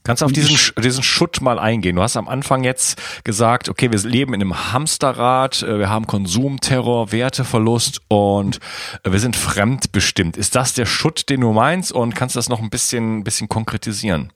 Kannst 0.05 0.21
du 0.21 0.27
auf 0.27 0.33
diesen, 0.33 0.59
diesen 0.83 1.03
Schutt 1.05 1.41
mal 1.41 1.61
eingehen? 1.61 1.95
Du 1.95 2.03
hast 2.03 2.17
am 2.17 2.27
Anfang 2.27 2.65
jetzt 2.65 3.01
gesagt, 3.23 3.69
okay, 3.69 3.93
wir 3.93 4.01
leben 4.01 4.35
in 4.35 4.41
einem 4.41 4.73
Hamsterrad, 4.73 5.63
äh, 5.63 5.79
wir 5.79 5.89
haben 5.89 6.09
Konsumterror, 6.09 7.13
Werteverlust 7.13 8.01
und 8.09 8.59
äh, 9.05 9.13
wir 9.13 9.21
sind 9.21 9.37
fremdbestimmt. 9.37 10.37
Ist 10.37 10.57
das 10.57 10.75
der 10.75 10.87
Schutt, 10.87 11.29
den 11.29 11.43
du 11.43 11.53
meinst? 11.53 11.93
Und 11.93 12.17
kannst 12.17 12.35
du 12.35 12.39
das 12.39 12.49
noch 12.49 12.61
ein 12.61 12.71
bisschen, 12.71 13.19
ein 13.19 13.25
bisschen 13.25 13.49
konkretisieren? 13.49 14.33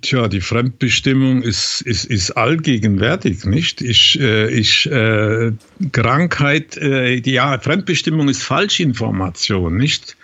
Tja, 0.00 0.28
die 0.28 0.40
Fremdbestimmung 0.40 1.42
ist, 1.42 1.80
ist, 1.82 2.04
ist 2.04 2.30
allgegenwärtig, 2.32 3.44
nicht? 3.44 3.80
Ich, 3.82 4.18
äh, 4.20 4.48
ich, 4.48 4.90
äh, 4.90 5.52
Krankheit, 5.90 6.76
äh, 6.76 7.16
ja, 7.28 7.58
Fremdbestimmung 7.58 8.28
ist 8.28 8.42
Falschinformation, 8.42 9.76
nicht? 9.76 10.16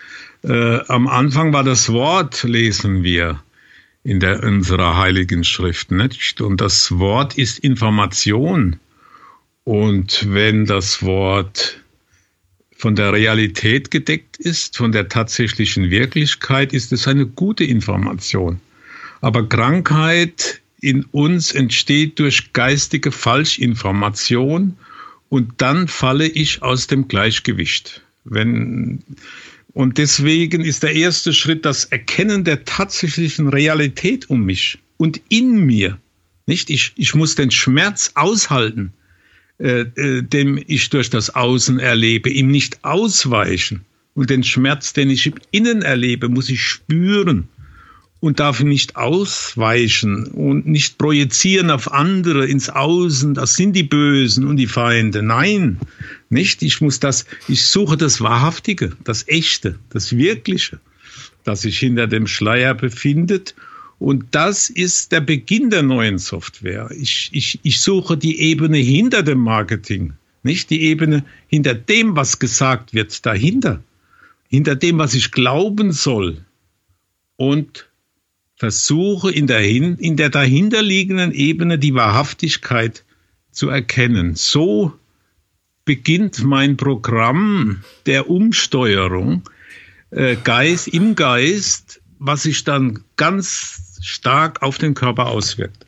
Äh, 0.44 0.78
am 0.86 1.08
Anfang 1.08 1.52
war 1.52 1.64
das 1.64 1.92
Wort, 1.92 2.44
lesen 2.44 3.02
wir 3.02 3.42
in 4.04 4.20
der, 4.20 4.42
unserer 4.44 4.96
Heiligen 4.96 5.42
Schrift, 5.42 5.90
nicht? 5.90 6.40
Und 6.40 6.60
das 6.60 6.92
Wort 6.98 7.36
ist 7.36 7.58
Information. 7.58 8.76
Und 9.64 10.32
wenn 10.32 10.66
das 10.66 11.02
Wort 11.02 11.82
von 12.76 12.94
der 12.94 13.12
Realität 13.12 13.90
gedeckt 13.90 14.36
ist, 14.36 14.76
von 14.76 14.92
der 14.92 15.08
tatsächlichen 15.08 15.90
Wirklichkeit, 15.90 16.72
ist 16.72 16.92
es 16.92 17.08
eine 17.08 17.26
gute 17.26 17.64
Information. 17.64 18.60
Aber 19.20 19.48
Krankheit 19.48 20.60
in 20.80 21.04
uns 21.04 21.52
entsteht 21.52 22.18
durch 22.18 22.52
geistige 22.52 23.10
Falschinformation 23.10 24.76
und 25.28 25.54
dann 25.58 25.88
falle 25.88 26.26
ich 26.26 26.62
aus 26.62 26.86
dem 26.86 27.08
Gleichgewicht. 27.08 28.02
Wenn, 28.24 29.02
und 29.72 29.98
deswegen 29.98 30.62
ist 30.62 30.82
der 30.82 30.94
erste 30.94 31.32
Schritt 31.32 31.64
das 31.64 31.84
Erkennen 31.84 32.44
der 32.44 32.64
tatsächlichen 32.64 33.48
Realität 33.48 34.30
um 34.30 34.44
mich 34.44 34.78
und 34.96 35.20
in 35.28 35.64
mir. 35.64 35.98
Nicht? 36.46 36.70
Ich, 36.70 36.92
ich 36.96 37.14
muss 37.14 37.34
den 37.34 37.50
Schmerz 37.50 38.12
aushalten, 38.14 38.92
äh, 39.58 39.80
äh, 39.80 40.22
dem 40.22 40.62
ich 40.66 40.88
durch 40.90 41.10
das 41.10 41.34
Außen 41.34 41.78
erlebe, 41.78 42.30
ihm 42.30 42.48
nicht 42.48 42.84
ausweichen. 42.84 43.84
Und 44.14 44.30
den 44.30 44.42
Schmerz, 44.42 44.92
den 44.92 45.10
ich 45.10 45.26
im 45.26 45.34
Innen 45.50 45.82
erlebe, 45.82 46.28
muss 46.28 46.48
ich 46.48 46.62
spüren 46.62 47.48
und 48.20 48.40
darf 48.40 48.60
nicht 48.60 48.96
ausweichen 48.96 50.26
und 50.26 50.66
nicht 50.66 50.98
projizieren 50.98 51.70
auf 51.70 51.92
andere 51.92 52.46
ins 52.46 52.68
Außen, 52.68 53.34
das 53.34 53.54
sind 53.54 53.74
die 53.74 53.84
Bösen 53.84 54.44
und 54.44 54.56
die 54.56 54.66
Feinde. 54.66 55.22
Nein, 55.22 55.78
nicht. 56.28 56.62
Ich 56.62 56.80
muss 56.80 56.98
das, 56.98 57.26
ich 57.46 57.66
suche 57.66 57.96
das 57.96 58.20
Wahrhaftige, 58.20 58.92
das 59.04 59.28
Echte, 59.28 59.78
das 59.90 60.16
Wirkliche, 60.16 60.80
das 61.44 61.62
sich 61.62 61.78
hinter 61.78 62.08
dem 62.08 62.26
Schleier 62.26 62.74
befindet. 62.74 63.54
Und 64.00 64.26
das 64.32 64.68
ist 64.68 65.12
der 65.12 65.20
Beginn 65.20 65.70
der 65.70 65.82
neuen 65.82 66.18
Software. 66.18 66.90
Ich, 66.96 67.30
ich, 67.32 67.60
ich 67.62 67.80
suche 67.80 68.16
die 68.16 68.40
Ebene 68.40 68.78
hinter 68.78 69.22
dem 69.22 69.38
Marketing, 69.38 70.12
nicht 70.42 70.70
die 70.70 70.82
Ebene 70.82 71.24
hinter 71.48 71.74
dem, 71.74 72.16
was 72.16 72.38
gesagt 72.38 72.94
wird, 72.94 73.24
dahinter, 73.26 73.82
hinter 74.48 74.76
dem, 74.76 74.98
was 74.98 75.14
ich 75.14 75.30
glauben 75.30 75.92
soll. 75.92 76.44
Und 77.36 77.87
versuche 78.58 79.30
in 79.30 79.46
der, 79.46 79.60
in 79.64 80.16
der 80.16 80.30
dahinterliegenden 80.30 81.32
Ebene 81.32 81.78
die 81.78 81.94
Wahrhaftigkeit 81.94 83.04
zu 83.52 83.68
erkennen. 83.68 84.34
So 84.34 84.92
beginnt 85.84 86.42
mein 86.44 86.76
Programm 86.76 87.82
der 88.06 88.28
Umsteuerung 88.28 89.48
äh, 90.10 90.36
Geist, 90.36 90.88
im 90.88 91.14
Geist, 91.14 92.02
was 92.18 92.42
sich 92.42 92.64
dann 92.64 93.04
ganz 93.16 93.98
stark 94.02 94.62
auf 94.62 94.78
den 94.78 94.94
Körper 94.94 95.26
auswirkt. 95.26 95.86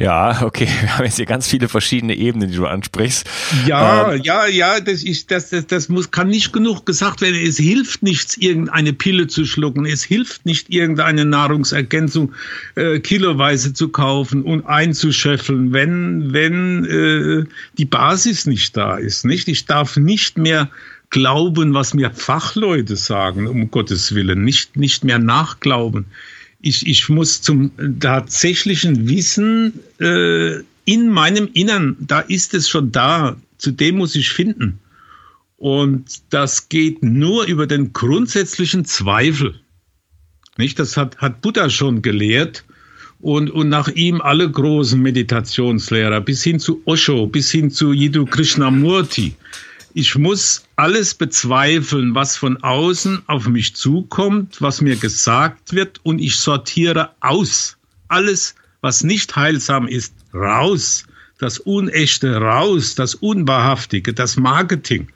Ja, 0.00 0.40
okay, 0.44 0.66
wir 0.80 0.96
haben 0.96 1.04
jetzt 1.04 1.16
hier 1.16 1.26
ganz 1.26 1.46
viele 1.46 1.68
verschiedene 1.68 2.14
Ebenen, 2.14 2.50
die 2.50 2.56
du 2.56 2.66
ansprichst. 2.66 3.28
Ja, 3.66 4.12
ähm, 4.12 4.22
ja, 4.24 4.46
ja, 4.46 4.80
das 4.80 5.02
ist, 5.02 5.30
das, 5.30 5.50
das, 5.50 5.66
das 5.66 5.90
muss, 5.90 6.10
kann 6.10 6.28
nicht 6.28 6.54
genug 6.54 6.86
gesagt 6.86 7.20
werden. 7.20 7.36
Es 7.36 7.58
hilft 7.58 8.02
nichts, 8.02 8.38
irgendeine 8.38 8.94
Pille 8.94 9.26
zu 9.26 9.44
schlucken. 9.44 9.84
Es 9.84 10.02
hilft 10.02 10.46
nicht, 10.46 10.70
irgendeine 10.70 11.26
Nahrungsergänzung 11.26 12.32
äh, 12.76 13.00
kiloweise 13.00 13.74
zu 13.74 13.90
kaufen 13.90 14.42
und 14.42 14.64
einzuscheffeln, 14.64 15.74
wenn, 15.74 16.32
wenn 16.32 16.84
äh, 16.86 17.44
die 17.76 17.84
Basis 17.84 18.46
nicht 18.46 18.78
da 18.78 18.96
ist. 18.96 19.26
Nicht? 19.26 19.48
Ich 19.48 19.66
darf 19.66 19.98
nicht 19.98 20.38
mehr 20.38 20.70
glauben, 21.10 21.74
was 21.74 21.92
mir 21.92 22.10
Fachleute 22.10 22.96
sagen, 22.96 23.46
um 23.46 23.70
Gottes 23.70 24.14
Willen, 24.14 24.44
nicht, 24.44 24.76
nicht 24.76 25.04
mehr 25.04 25.18
nachglauben 25.18 26.06
ich, 26.62 26.86
ich 26.86 27.08
muss 27.08 27.40
zum 27.40 27.70
tatsächlichen 28.00 29.08
Wissen 29.08 29.80
äh, 29.98 30.60
in 30.84 31.08
meinem 31.08 31.48
Innern, 31.52 31.96
da 32.00 32.20
ist 32.20 32.54
es 32.54 32.68
schon 32.68 32.92
da, 32.92 33.36
zu 33.58 33.70
dem 33.70 33.98
muss 33.98 34.14
ich 34.14 34.30
finden. 34.30 34.78
Und 35.56 36.22
das 36.30 36.68
geht 36.68 37.02
nur 37.02 37.44
über 37.44 37.66
den 37.66 37.92
grundsätzlichen 37.92 38.84
Zweifel. 38.84 39.60
Nicht? 40.56 40.78
Das 40.78 40.96
hat, 40.96 41.18
hat 41.18 41.42
Buddha 41.42 41.68
schon 41.68 42.02
gelehrt. 42.02 42.64
Und, 43.20 43.50
und 43.50 43.68
nach 43.68 43.88
ihm 43.88 44.22
alle 44.22 44.50
großen 44.50 45.00
Meditationslehrer, 45.00 46.22
bis 46.22 46.42
hin 46.42 46.58
zu 46.58 46.80
Osho, 46.86 47.26
bis 47.26 47.50
hin 47.50 47.70
zu 47.70 47.92
Jiddu 47.92 48.24
Krishnamurti 48.24 49.34
ich 49.94 50.16
muss 50.16 50.64
alles 50.76 51.14
bezweifeln, 51.14 52.14
was 52.14 52.36
von 52.36 52.62
außen 52.62 53.22
auf 53.26 53.48
mich 53.48 53.74
zukommt, 53.74 54.60
was 54.60 54.80
mir 54.80 54.96
gesagt 54.96 55.72
wird, 55.72 56.00
und 56.02 56.20
ich 56.20 56.36
sortiere 56.36 57.10
aus. 57.20 57.76
Alles, 58.08 58.54
was 58.80 59.04
nicht 59.04 59.36
heilsam 59.36 59.86
ist, 59.86 60.14
raus. 60.32 61.04
Das 61.38 61.58
Unechte 61.58 62.36
raus, 62.36 62.94
das 62.94 63.14
Unwahrhaftige, 63.14 64.12
das 64.12 64.36
Marketing. 64.36 65.08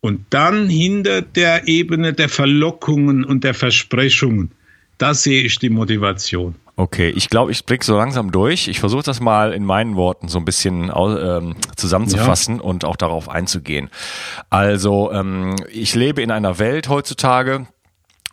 Und 0.00 0.26
dann 0.30 0.68
hinter 0.68 1.22
der 1.22 1.68
Ebene 1.68 2.12
der 2.12 2.28
Verlockungen 2.28 3.24
und 3.24 3.44
der 3.44 3.54
Versprechungen, 3.54 4.50
da 4.98 5.14
sehe 5.14 5.42
ich 5.42 5.58
die 5.58 5.70
Motivation. 5.70 6.54
Okay, 6.76 7.10
ich 7.10 7.30
glaube, 7.30 7.52
ich 7.52 7.64
blick 7.64 7.84
so 7.84 7.96
langsam 7.96 8.32
durch. 8.32 8.66
Ich 8.66 8.80
versuche 8.80 9.04
das 9.04 9.20
mal 9.20 9.52
in 9.52 9.64
meinen 9.64 9.94
Worten 9.94 10.26
so 10.26 10.38
ein 10.38 10.44
bisschen 10.44 10.90
ähm, 10.94 11.54
zusammenzufassen 11.76 12.56
ja. 12.56 12.62
und 12.62 12.84
auch 12.84 12.96
darauf 12.96 13.28
einzugehen. 13.28 13.90
Also, 14.50 15.12
ähm, 15.12 15.54
ich 15.70 15.94
lebe 15.94 16.20
in 16.20 16.32
einer 16.32 16.58
Welt 16.58 16.88
heutzutage, 16.88 17.66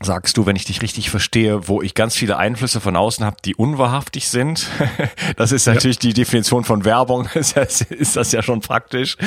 sagst 0.04 0.38
du, 0.38 0.46
wenn 0.46 0.56
ich 0.56 0.66
dich 0.66 0.82
richtig 0.82 1.10
verstehe, 1.10 1.68
wo 1.68 1.82
ich 1.82 1.94
ganz 1.94 2.16
viele 2.16 2.38
Einflüsse 2.38 2.82
von 2.82 2.96
außen 2.96 3.26
habe, 3.26 3.38
die 3.44 3.56
unwahrhaftig 3.56 4.30
sind. 4.30 4.68
Das 5.38 5.52
ist 5.52 5.66
natürlich 5.66 5.98
ja. 5.98 6.10
die 6.10 6.14
Definition 6.14 6.64
von 6.64 6.84
Werbung, 6.86 7.28
ist 7.34 7.56
das, 7.58 7.82
ist 7.82 8.16
das 8.16 8.32
ja 8.32 8.44
schon 8.44 8.62
praktisch. 8.62 9.18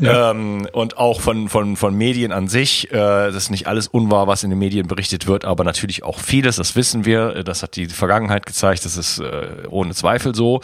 Ja. 0.00 0.30
Ähm, 0.30 0.66
und 0.72 0.98
auch 0.98 1.20
von, 1.20 1.48
von, 1.48 1.76
von 1.76 1.94
Medien 1.94 2.32
an 2.32 2.48
sich. 2.48 2.90
Äh, 2.90 2.94
das 2.94 3.36
ist 3.36 3.50
nicht 3.50 3.66
alles 3.66 3.86
unwahr, 3.86 4.26
was 4.26 4.42
in 4.42 4.50
den 4.50 4.58
Medien 4.58 4.86
berichtet 4.86 5.26
wird, 5.26 5.44
aber 5.44 5.64
natürlich 5.64 6.02
auch 6.02 6.18
vieles, 6.18 6.56
das 6.56 6.76
wissen 6.76 7.04
wir. 7.04 7.44
Das 7.44 7.62
hat 7.62 7.76
die 7.76 7.86
Vergangenheit 7.86 8.46
gezeigt, 8.46 8.84
das 8.84 8.96
ist 8.96 9.20
äh, 9.20 9.66
ohne 9.70 9.94
Zweifel 9.94 10.34
so. 10.34 10.60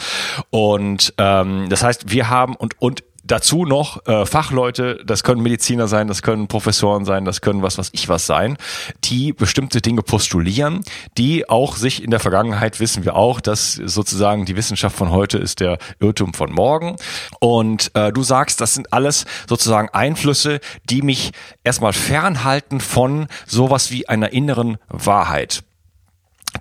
Und 0.51 1.14
ähm, 1.18 1.68
das 1.68 1.83
heißt, 1.83 2.11
wir 2.11 2.29
haben 2.29 2.57
und, 2.57 2.81
und 2.81 3.03
dazu 3.31 3.64
noch 3.64 4.07
äh, 4.07 4.27
Fachleute, 4.27 5.01
das 5.05 5.23
können 5.23 5.43
Mediziner 5.43 5.88
sein, 5.88 6.09
das 6.09 6.23
können 6.23 6.49
Professoren 6.49 7.05
sein, 7.05 7.25
das 7.25 7.40
können 7.40 7.62
was 7.62 7.79
was 7.79 7.90
ich 7.93 8.09
was 8.09 8.27
sein, 8.27 8.57
die 9.05 9.33
bestimmte 9.33 9.81
Dinge 9.81 10.03
postulieren, 10.03 10.83
die 11.16 11.49
auch 11.49 11.77
sich 11.77 12.03
in 12.03 12.11
der 12.11 12.21
Vergangenheit 12.21 12.81
wissen 12.81 13.05
wir 13.05 13.16
auch, 13.16 13.40
dass 13.40 13.75
sozusagen 13.75 14.45
die 14.45 14.57
Wissenschaft 14.57 14.97
von 14.97 15.11
heute 15.11 15.38
ist 15.38 15.61
der 15.61 15.79
Irrtum 16.01 16.35
von 16.35 16.53
morgen. 16.53 16.97
Und 17.40 17.90
äh, 17.95 18.12
du 18.12 18.23
sagst, 18.23 18.61
das 18.61 18.75
sind 18.75 18.93
alles 18.93 19.25
sozusagen 19.49 19.88
Einflüsse, 19.90 20.61
die 20.85 21.03
mich 21.03 21.33
erstmal 21.64 21.93
fernhalten 21.93 22.81
von 22.81 23.29
sowas 23.47 23.90
wie 23.90 24.09
einer 24.09 24.33
inneren 24.33 24.79
Wahrheit 24.88 25.62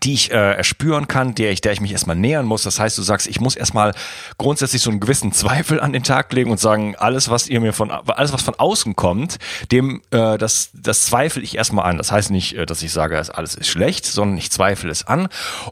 die 0.03 0.13
ich 0.13 0.31
äh, 0.31 0.53
erspüren 0.53 1.07
kann, 1.07 1.35
der 1.35 1.51
ich, 1.51 1.61
der 1.61 1.71
ich 1.71 1.81
mich 1.81 1.91
erstmal 1.91 2.15
nähern 2.15 2.45
muss. 2.45 2.63
Das 2.63 2.79
heißt, 2.79 2.97
du 2.97 3.01
sagst, 3.01 3.27
ich 3.27 3.39
muss 3.39 3.55
erstmal 3.55 3.93
grundsätzlich 4.37 4.81
so 4.81 4.89
einen 4.89 4.99
gewissen 4.99 5.31
Zweifel 5.31 5.79
an 5.79 5.93
den 5.93 6.03
Tag 6.03 6.31
legen 6.33 6.51
und 6.51 6.59
sagen, 6.59 6.95
alles, 6.95 7.29
was 7.29 7.47
ihr 7.47 7.59
mir 7.59 7.73
von, 7.73 7.91
alles, 7.91 8.33
was 8.33 8.41
von 8.41 8.55
außen 8.55 8.95
kommt, 8.95 9.37
dem, 9.71 10.01
äh, 10.11 10.37
das, 10.37 10.69
das 10.73 11.05
zweifle 11.05 11.41
ich 11.41 11.55
erstmal 11.55 11.85
an. 11.85 11.97
Das 11.97 12.11
heißt 12.11 12.31
nicht, 12.31 12.55
äh, 12.55 12.65
dass 12.65 12.81
ich 12.81 12.91
sage, 12.91 13.19
alles 13.33 13.55
ist 13.55 13.67
schlecht, 13.67 14.05
sondern 14.05 14.37
ich 14.37 14.51
zweifle 14.51 14.91
es 14.91 15.05
an 15.07 15.27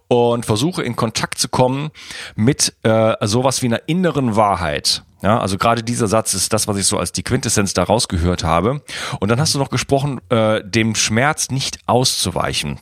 und 0.07 0.45
versuche 0.45 0.83
in 0.83 0.95
Kontakt 0.95 1.37
zu 1.37 1.49
kommen 1.49 1.91
mit 2.35 2.73
äh, 2.83 3.13
sowas 3.25 3.61
wie 3.61 3.67
einer 3.67 3.81
inneren 3.87 4.35
Wahrheit. 4.35 5.03
Ja, 5.21 5.39
also 5.39 5.57
gerade 5.57 5.83
dieser 5.83 6.07
Satz 6.07 6.35
ist 6.35 6.53
das, 6.53 6.67
was 6.67 6.77
ich 6.77 6.85
so 6.85 6.99
als 6.99 7.11
die 7.11 7.23
Quintessenz 7.23 7.73
da 7.73 7.83
rausgehört 7.83 8.43
habe. 8.43 8.81
Und 9.19 9.29
dann 9.29 9.39
hast 9.39 9.55
du 9.55 9.59
noch 9.59 9.69
gesprochen, 9.69 10.21
äh, 10.29 10.61
dem 10.63 10.93
Schmerz 10.93 11.49
nicht 11.49 11.79
auszuweichen. 11.87 12.79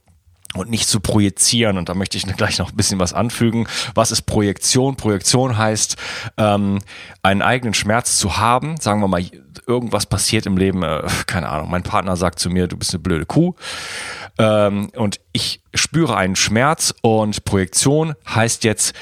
Und 0.55 0.69
nicht 0.69 0.87
zu 0.87 0.99
projizieren. 0.99 1.77
Und 1.77 1.89
da 1.89 1.93
möchte 1.93 2.17
ich 2.17 2.25
gleich 2.37 2.59
noch 2.59 2.71
ein 2.71 2.77
bisschen 2.77 2.99
was 2.99 3.13
anfügen. 3.13 3.67
Was 3.93 4.11
ist 4.11 4.23
Projektion? 4.23 4.95
Projektion 4.95 5.57
heißt, 5.57 5.97
ähm, 6.37 6.79
einen 7.21 7.41
eigenen 7.41 7.73
Schmerz 7.73 8.17
zu 8.17 8.37
haben. 8.37 8.77
Sagen 8.77 9.01
wir 9.01 9.07
mal, 9.07 9.23
irgendwas 9.67 10.05
passiert 10.05 10.45
im 10.45 10.57
Leben, 10.57 10.83
äh, 10.83 11.03
keine 11.27 11.49
Ahnung, 11.49 11.69
mein 11.69 11.83
Partner 11.83 12.15
sagt 12.15 12.39
zu 12.39 12.49
mir, 12.49 12.67
du 12.67 12.77
bist 12.77 12.93
eine 12.93 13.03
blöde 13.03 13.25
Kuh. 13.25 13.53
Ähm, 14.37 14.89
und 14.95 15.19
ich 15.31 15.61
spüre 15.73 16.17
einen 16.17 16.35
Schmerz 16.35 16.93
und 17.01 17.45
Projektion 17.45 18.15
heißt 18.27 18.63
jetzt 18.63 18.93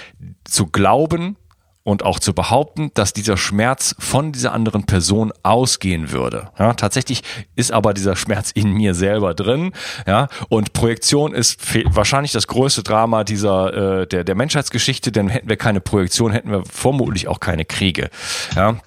zu 0.44 0.68
glauben, 0.68 1.38
und 1.84 2.04
auch 2.04 2.20
zu 2.20 2.34
behaupten, 2.34 2.92
dass 2.94 3.14
dieser 3.14 3.38
Schmerz 3.38 3.96
von 4.00 4.32
dieser 4.32 4.54
anderen 4.54 4.86
Person 4.86 5.34
ausgehen 5.44 6.12
würde. 6.12 6.50
Ja, 6.58 6.74
tatsächlich 6.74 7.24
ist 7.56 7.72
aber 7.72 7.94
dieser 7.94 8.16
Schmerz 8.16 8.52
in 8.52 8.72
mir 8.72 8.94
selber 8.94 9.34
drin. 9.34 9.74
Ja, 10.08 10.28
und 10.50 10.74
Projektion 10.74 11.34
ist 11.34 11.60
wahrscheinlich 11.94 12.32
das 12.32 12.48
größte 12.48 12.84
Drama 12.84 13.24
dieser 13.24 14.02
äh, 14.02 14.08
der 14.08 14.24
der 14.24 14.36
Menschheitsgeschichte, 14.36 15.12
denn 15.12 15.30
hätten 15.30 15.50
wir 15.50 15.58
keine 15.58 15.82
Projektion, 15.82 16.32
hätten 16.32 16.52
wir 16.52 16.64
vermutlich 16.66 17.28
auch 17.28 17.40
keine 17.40 17.66
Kriege. 17.66 18.10
Ja. 18.56 18.78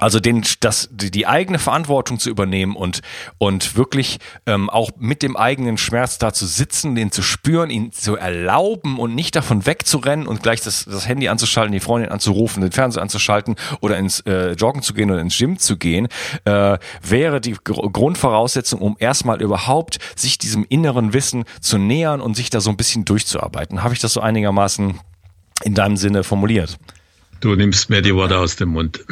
Also 0.00 0.18
den, 0.18 0.44
das, 0.60 0.88
die 0.90 1.26
eigene 1.26 1.58
Verantwortung 1.58 2.18
zu 2.18 2.30
übernehmen 2.30 2.74
und, 2.74 3.02
und 3.38 3.76
wirklich 3.76 4.18
ähm, 4.46 4.70
auch 4.70 4.90
mit 4.98 5.22
dem 5.22 5.36
eigenen 5.36 5.76
Schmerz 5.76 6.18
da 6.18 6.32
zu 6.32 6.46
sitzen, 6.46 6.94
den 6.94 7.12
zu 7.12 7.22
spüren, 7.22 7.70
ihn 7.70 7.92
zu 7.92 8.16
erlauben 8.16 8.98
und 8.98 9.14
nicht 9.14 9.36
davon 9.36 9.66
wegzurennen 9.66 10.26
und 10.26 10.42
gleich 10.42 10.62
das, 10.62 10.86
das 10.86 11.06
Handy 11.06 11.28
anzuschalten, 11.28 11.72
die 11.72 11.80
Freundin 11.80 12.10
anzurufen, 12.10 12.62
den 12.62 12.72
Fernseher 12.72 13.02
anzuschalten 13.02 13.56
oder 13.80 13.98
ins 13.98 14.20
äh, 14.20 14.52
Joggen 14.52 14.82
zu 14.82 14.94
gehen 14.94 15.10
oder 15.10 15.20
ins 15.20 15.36
Gym 15.36 15.58
zu 15.58 15.76
gehen, 15.76 16.08
äh, 16.44 16.78
wäre 17.02 17.40
die 17.40 17.52
Gr 17.52 17.90
Grundvoraussetzung, 17.90 18.80
um 18.80 18.96
erstmal 18.98 19.42
überhaupt 19.42 19.98
sich 20.16 20.38
diesem 20.38 20.64
inneren 20.68 21.12
Wissen 21.12 21.44
zu 21.60 21.76
nähern 21.76 22.20
und 22.20 22.34
sich 22.34 22.48
da 22.48 22.60
so 22.60 22.70
ein 22.70 22.76
bisschen 22.76 23.04
durchzuarbeiten. 23.04 23.82
Habe 23.82 23.94
ich 23.94 24.00
das 24.00 24.14
so 24.14 24.20
einigermaßen 24.20 24.98
in 25.64 25.74
deinem 25.74 25.96
Sinne 25.96 26.24
formuliert? 26.24 26.78
Du 27.40 27.54
nimmst 27.54 27.88
mir 27.88 28.02
die 28.02 28.14
Worte 28.14 28.36
aus 28.36 28.56
dem 28.56 28.70
Mund. 28.70 29.02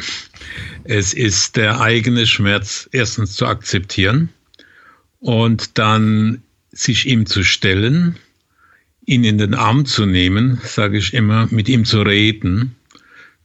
Es 0.83 1.13
ist 1.13 1.55
der 1.55 1.81
eigene 1.81 2.27
Schmerz 2.27 2.87
erstens 2.91 3.33
zu 3.33 3.47
akzeptieren 3.47 4.29
und 5.19 5.77
dann 5.79 6.43
sich 6.71 7.07
ihm 7.07 7.25
zu 7.25 7.43
stellen, 7.43 8.15
ihn 9.05 9.23
in 9.23 9.39
den 9.39 9.55
Arm 9.55 9.85
zu 9.85 10.05
nehmen, 10.05 10.61
sage 10.63 10.99
ich 10.99 11.15
immer, 11.15 11.47
mit 11.49 11.67
ihm 11.67 11.85
zu 11.85 12.01
reden, 12.01 12.75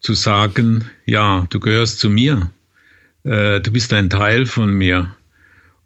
zu 0.00 0.12
sagen, 0.12 0.84
ja, 1.06 1.46
du 1.48 1.60
gehörst 1.60 1.98
zu 1.98 2.10
mir, 2.10 2.50
äh, 3.24 3.60
du 3.60 3.70
bist 3.70 3.92
ein 3.94 4.10
Teil 4.10 4.44
von 4.44 4.74
mir 4.74 5.16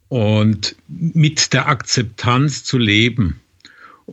und 0.08 0.74
mit 0.88 1.52
der 1.52 1.68
Akzeptanz 1.68 2.64
zu 2.64 2.78
leben 2.78 3.38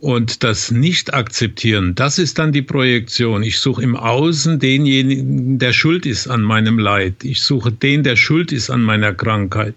und 0.00 0.44
das 0.44 0.70
Nicht-Akzeptieren, 0.70 1.94
das 1.94 2.18
ist 2.18 2.38
dann 2.38 2.52
die 2.52 2.60
Projektion. 2.60 3.42
Ich 3.42 3.58
suche 3.58 3.82
im 3.82 3.96
Außen 3.96 4.58
denjenigen, 4.58 5.58
der 5.58 5.72
schuld 5.72 6.04
ist 6.04 6.28
an 6.28 6.42
meinem 6.42 6.78
Leid. 6.78 7.24
Ich 7.24 7.40
suche 7.42 7.72
den, 7.72 8.02
der 8.02 8.16
schuld 8.16 8.52
ist 8.52 8.68
an 8.68 8.82
meiner 8.82 9.14
Krankheit. 9.14 9.74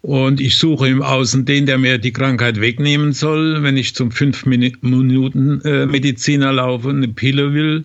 Und 0.00 0.40
ich 0.40 0.58
suche 0.58 0.88
im 0.88 1.02
Außen 1.02 1.44
den, 1.44 1.66
der 1.66 1.78
mir 1.78 1.98
die 1.98 2.12
Krankheit 2.12 2.60
wegnehmen 2.60 3.12
soll, 3.12 3.64
wenn 3.64 3.76
ich 3.76 3.96
zum 3.96 4.12
fünf 4.12 4.46
Minuten 4.46 5.60
äh, 5.62 5.86
Mediziner 5.86 6.52
laufe, 6.52 6.90
eine 6.90 7.08
Pille 7.08 7.52
will. 7.52 7.84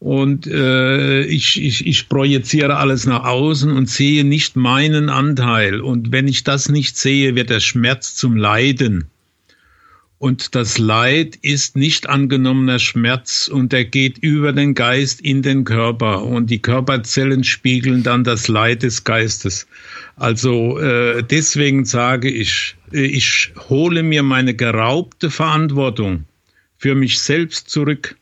Und 0.00 0.46
äh, 0.46 1.22
ich, 1.22 1.62
ich, 1.62 1.86
ich 1.86 2.08
projiziere 2.10 2.76
alles 2.76 3.06
nach 3.06 3.24
außen 3.24 3.72
und 3.72 3.88
sehe 3.88 4.24
nicht 4.24 4.54
meinen 4.56 5.08
Anteil. 5.08 5.80
Und 5.80 6.12
wenn 6.12 6.28
ich 6.28 6.44
das 6.44 6.68
nicht 6.68 6.98
sehe, 6.98 7.34
wird 7.36 7.48
der 7.48 7.60
Schmerz 7.60 8.16
zum 8.16 8.36
Leiden. 8.36 9.09
Und 10.20 10.54
das 10.54 10.76
Leid 10.76 11.36
ist 11.36 11.76
nicht 11.76 12.06
angenommener 12.06 12.78
Schmerz 12.78 13.48
und 13.48 13.72
er 13.72 13.86
geht 13.86 14.18
über 14.18 14.52
den 14.52 14.74
Geist 14.74 15.22
in 15.22 15.40
den 15.40 15.64
Körper 15.64 16.24
und 16.24 16.50
die 16.50 16.60
Körperzellen 16.60 17.42
spiegeln 17.42 18.02
dann 18.02 18.22
das 18.22 18.46
Leid 18.46 18.82
des 18.82 19.04
Geistes. 19.04 19.66
Also 20.16 20.78
äh, 20.78 21.22
deswegen 21.22 21.86
sage 21.86 22.28
ich, 22.30 22.76
äh, 22.92 23.00
ich 23.00 23.54
hole 23.70 24.02
mir 24.02 24.22
meine 24.22 24.52
geraubte 24.52 25.30
Verantwortung 25.30 26.26
für 26.76 26.94
mich 26.94 27.18
selbst 27.18 27.70
zurück. 27.70 28.14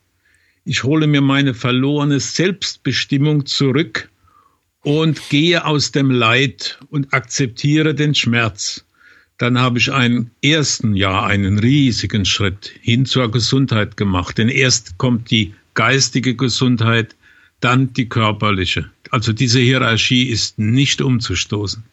Ich 0.64 0.84
hole 0.84 1.08
mir 1.08 1.20
meine 1.20 1.52
verlorene 1.52 2.20
Selbstbestimmung 2.20 3.44
zurück 3.44 4.08
und 4.82 5.20
gehe 5.30 5.64
aus 5.64 5.90
dem 5.90 6.12
Leid 6.12 6.78
und 6.90 7.12
akzeptiere 7.12 7.92
den 7.96 8.14
Schmerz 8.14 8.84
dann 9.38 9.61
habe 9.61 9.79
ich 9.79 9.92
einen 9.92 10.33
ersten 10.42 10.94
Jahr 10.94 11.27
einen 11.27 11.59
riesigen 11.59 12.24
Schritt 12.24 12.72
hin 12.83 13.07
zur 13.07 13.31
Gesundheit 13.31 13.96
gemacht. 13.96 14.37
Denn 14.37 14.48
erst 14.48 14.98
kommt 14.98 15.31
die 15.31 15.55
geistige 15.74 16.35
Gesundheit, 16.35 17.14
dann 17.61 17.92
die 17.92 18.09
körperliche. 18.09 18.90
Also 19.11 19.33
diese 19.33 19.61
Hierarchie 19.61 20.24
ist 20.24 20.59
nicht 20.59 21.01
umzustoßen. 21.01 21.85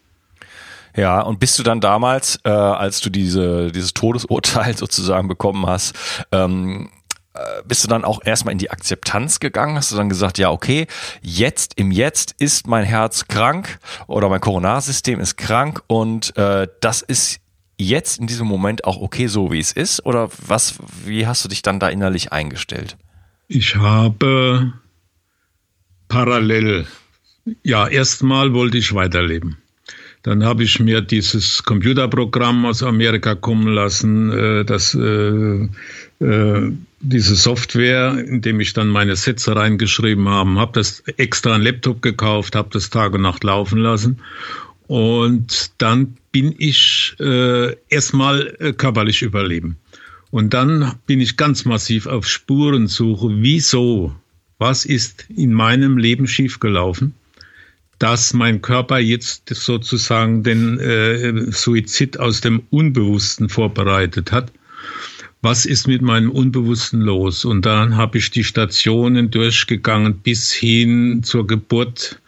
Ja, 0.96 1.20
und 1.20 1.38
bist 1.38 1.58
du 1.58 1.62
dann 1.62 1.80
damals, 1.80 2.40
äh, 2.44 2.48
als 2.48 3.00
du 3.00 3.10
diese, 3.10 3.70
dieses 3.70 3.94
Todesurteil 3.94 4.76
sozusagen 4.76 5.28
bekommen 5.28 5.66
hast, 5.66 5.94
ähm, 6.32 6.88
äh, 6.88 6.95
bist 7.66 7.84
du 7.84 7.88
dann 7.88 8.04
auch 8.04 8.20
erstmal 8.24 8.52
in 8.52 8.58
die 8.58 8.70
Akzeptanz 8.70 9.40
gegangen? 9.40 9.76
Hast 9.76 9.92
du 9.92 9.96
dann 9.96 10.08
gesagt, 10.08 10.38
ja, 10.38 10.50
okay, 10.50 10.86
jetzt 11.22 11.74
im 11.76 11.90
Jetzt 11.90 12.34
ist 12.38 12.66
mein 12.66 12.84
Herz 12.84 13.28
krank 13.28 13.78
oder 14.06 14.28
mein 14.28 14.40
Koronarsystem 14.40 15.20
ist 15.20 15.36
krank 15.36 15.82
und 15.86 16.36
äh, 16.36 16.68
das 16.80 17.02
ist 17.02 17.40
jetzt 17.78 18.18
in 18.18 18.26
diesem 18.26 18.46
Moment 18.46 18.84
auch 18.84 19.00
okay, 19.00 19.26
so 19.26 19.52
wie 19.52 19.58
es 19.58 19.72
ist? 19.72 20.04
Oder 20.04 20.30
was, 20.46 20.78
wie 21.04 21.26
hast 21.26 21.44
du 21.44 21.48
dich 21.48 21.62
dann 21.62 21.80
da 21.80 21.88
innerlich 21.88 22.32
eingestellt? 22.32 22.96
Ich 23.48 23.76
habe 23.76 24.72
parallel, 26.08 26.86
ja, 27.62 27.86
erstmal 27.86 28.54
wollte 28.54 28.78
ich 28.78 28.94
weiterleben. 28.94 29.58
Dann 30.26 30.42
habe 30.42 30.64
ich 30.64 30.80
mir 30.80 31.02
dieses 31.02 31.62
Computerprogramm 31.62 32.66
aus 32.66 32.82
Amerika 32.82 33.36
kommen 33.36 33.68
lassen, 33.68 34.32
äh, 34.32 34.64
das, 34.64 34.92
äh, 34.92 35.68
äh, 36.18 36.72
diese 36.98 37.36
Software, 37.36 38.18
in 38.26 38.40
dem 38.40 38.58
ich 38.58 38.72
dann 38.72 38.88
meine 38.88 39.14
Sätze 39.14 39.54
reingeschrieben 39.54 40.28
habe, 40.28 40.50
habe 40.56 40.72
das 40.72 41.04
extra 41.16 41.54
ein 41.54 41.62
Laptop 41.62 42.02
gekauft, 42.02 42.56
habe 42.56 42.70
das 42.72 42.90
Tag 42.90 43.14
und 43.14 43.22
Nacht 43.22 43.44
laufen 43.44 43.78
lassen. 43.78 44.18
Und 44.88 45.70
dann 45.78 46.16
bin 46.32 46.56
ich 46.58 47.16
erstmal 47.88 48.74
körperlich 48.76 49.22
überleben. 49.22 49.76
Und 50.30 50.54
dann 50.54 50.94
bin 51.06 51.20
ich 51.20 51.36
ganz 51.36 51.64
massiv 51.64 52.06
auf 52.06 52.26
Spurensuche. 52.26 53.28
Wieso? 53.30 54.14
Was 54.58 54.84
ist 54.84 55.26
in 55.28 55.52
meinem 55.52 55.98
Leben 55.98 56.26
schiefgelaufen? 56.26 57.14
Dass 57.98 58.34
mein 58.34 58.60
Körper 58.60 58.98
jetzt 58.98 59.48
sozusagen 59.54 60.42
den 60.42 60.78
äh, 60.78 61.50
Suizid 61.50 62.18
aus 62.18 62.40
dem 62.40 62.62
Unbewussten 62.70 63.48
vorbereitet 63.48 64.32
hat. 64.32 64.52
Was 65.42 65.64
ist 65.64 65.86
mit 65.86 66.02
meinem 66.02 66.30
Unbewussten 66.30 67.00
los? 67.00 67.44
Und 67.44 67.64
dann 67.64 67.96
habe 67.96 68.18
ich 68.18 68.30
die 68.30 68.44
Stationen 68.44 69.30
durchgegangen 69.30 70.18
bis 70.18 70.52
hin 70.52 71.22
zur 71.22 71.46
Geburt, 71.46 72.20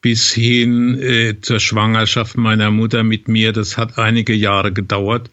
bis 0.00 0.32
hin 0.32 1.00
äh, 1.00 1.40
zur 1.40 1.60
Schwangerschaft 1.60 2.36
meiner 2.36 2.70
Mutter 2.70 3.02
mit 3.02 3.28
mir. 3.28 3.52
Das 3.52 3.78
hat 3.78 3.98
einige 3.98 4.34
Jahre 4.34 4.72
gedauert. 4.72 5.30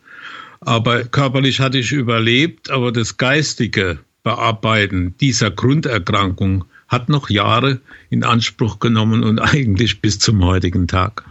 Aber 0.61 1.03
körperlich 1.03 1.59
hatte 1.59 1.79
ich 1.79 1.91
überlebt, 1.91 2.69
aber 2.69 2.91
das 2.91 3.17
geistige 3.17 3.99
Bearbeiten 4.23 5.15
dieser 5.19 5.49
Grunderkrankung 5.49 6.65
hat 6.91 7.07
noch 7.09 7.29
Jahre 7.29 7.79
in 8.09 8.23
Anspruch 8.23 8.79
genommen 8.79 9.23
und 9.23 9.39
eigentlich 9.39 10.01
bis 10.01 10.19
zum 10.19 10.43
heutigen 10.43 10.87
Tag. 10.87 11.23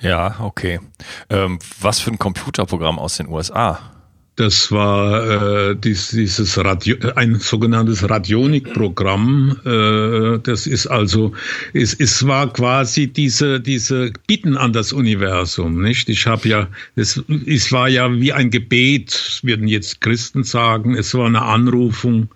Ja, 0.00 0.36
okay. 0.40 0.80
Ähm, 1.28 1.58
was 1.80 2.00
für 2.00 2.10
ein 2.10 2.18
Computerprogramm 2.18 2.98
aus 2.98 3.16
den 3.16 3.28
USA? 3.28 3.97
Das 4.38 4.70
war 4.70 5.70
äh, 5.70 5.74
dies, 5.74 6.10
dieses 6.10 6.56
Radio, 6.58 6.94
ein 7.16 7.40
sogenanntes 7.40 8.08
Radionikprogramm. 8.08 9.56
Äh, 9.64 10.38
das 10.38 10.68
ist 10.68 10.86
also, 10.86 11.32
es, 11.72 11.92
es 11.94 12.24
war 12.24 12.52
quasi 12.52 13.08
diese 13.08 13.58
diese 13.58 14.12
Bitten 14.28 14.56
an 14.56 14.72
das 14.72 14.92
Universum, 14.92 15.82
nicht? 15.82 16.08
Ich 16.08 16.28
habe 16.28 16.48
ja, 16.48 16.68
es, 16.94 17.20
es 17.46 17.72
war 17.72 17.88
ja 17.88 18.12
wie 18.12 18.32
ein 18.32 18.50
Gebet, 18.50 19.40
würden 19.42 19.66
jetzt 19.66 20.00
Christen 20.02 20.44
sagen. 20.44 20.94
Es 20.94 21.14
war 21.14 21.26
eine 21.26 21.42
Anrufung, 21.42 22.28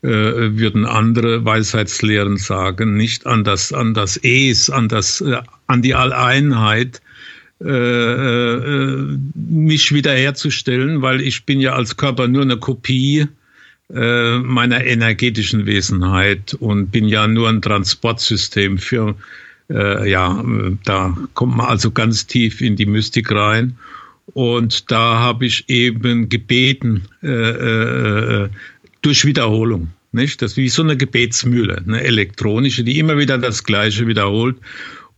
äh, 0.00 0.08
würden 0.08 0.86
andere 0.86 1.44
Weisheitslehren 1.44 2.38
sagen, 2.38 2.96
nicht 2.96 3.26
an 3.26 3.44
das 3.44 3.74
an 3.74 3.92
das 3.92 4.16
Es, 4.16 4.70
an 4.70 4.88
das 4.88 5.20
äh, 5.20 5.42
an 5.66 5.82
die 5.82 5.94
Alleinheit 5.94 7.02
äh, 7.62 7.68
äh, 7.68 9.18
mich 9.34 9.92
wiederherzustellen, 9.92 11.02
weil 11.02 11.20
ich 11.20 11.44
bin 11.44 11.60
ja 11.60 11.74
als 11.74 11.98
Körper 11.98 12.26
nur 12.26 12.40
eine 12.42 12.56
Kopie 12.56 13.26
äh, 13.92 14.38
meiner 14.38 14.82
energetischen 14.84 15.66
Wesenheit 15.66 16.54
und 16.54 16.90
bin 16.90 17.06
ja 17.06 17.26
nur 17.26 17.50
ein 17.50 17.60
Transportsystem 17.60 18.78
für, 18.78 19.14
äh, 19.68 20.10
ja, 20.10 20.42
da 20.84 21.16
kommt 21.34 21.56
man 21.56 21.66
also 21.66 21.90
ganz 21.90 22.26
tief 22.26 22.62
in 22.62 22.76
die 22.76 22.86
Mystik 22.86 23.30
rein. 23.30 23.76
Und 24.32 24.90
da 24.90 25.18
habe 25.18 25.44
ich 25.44 25.68
eben 25.68 26.30
gebeten 26.30 27.02
äh, 27.20 28.48
durch 29.02 29.24
Wiederholung. 29.26 29.88
Nicht? 30.12 30.40
Das 30.40 30.52
ist 30.52 30.56
wie 30.56 30.68
so 30.68 30.82
eine 30.82 30.96
Gebetsmühle, 30.96 31.82
eine 31.86 32.02
elektronische, 32.02 32.84
die 32.84 32.98
immer 32.98 33.18
wieder 33.18 33.38
das 33.38 33.64
Gleiche 33.64 34.06
wiederholt. 34.06 34.56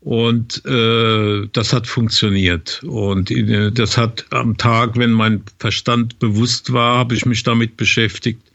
Und 0.04 0.64
äh, 0.66 1.46
das 1.52 1.72
hat 1.72 1.86
funktioniert. 1.86 2.82
Und 2.82 3.30
äh, 3.30 3.70
das 3.70 3.96
hat 3.96 4.26
am 4.30 4.56
Tag, 4.56 4.96
wenn 4.96 5.12
mein 5.12 5.44
Verstand 5.58 6.18
bewusst 6.18 6.72
war, 6.72 6.98
habe 6.98 7.14
ich 7.14 7.24
mich 7.24 7.44
damit 7.44 7.76
beschäftigt. 7.76 8.51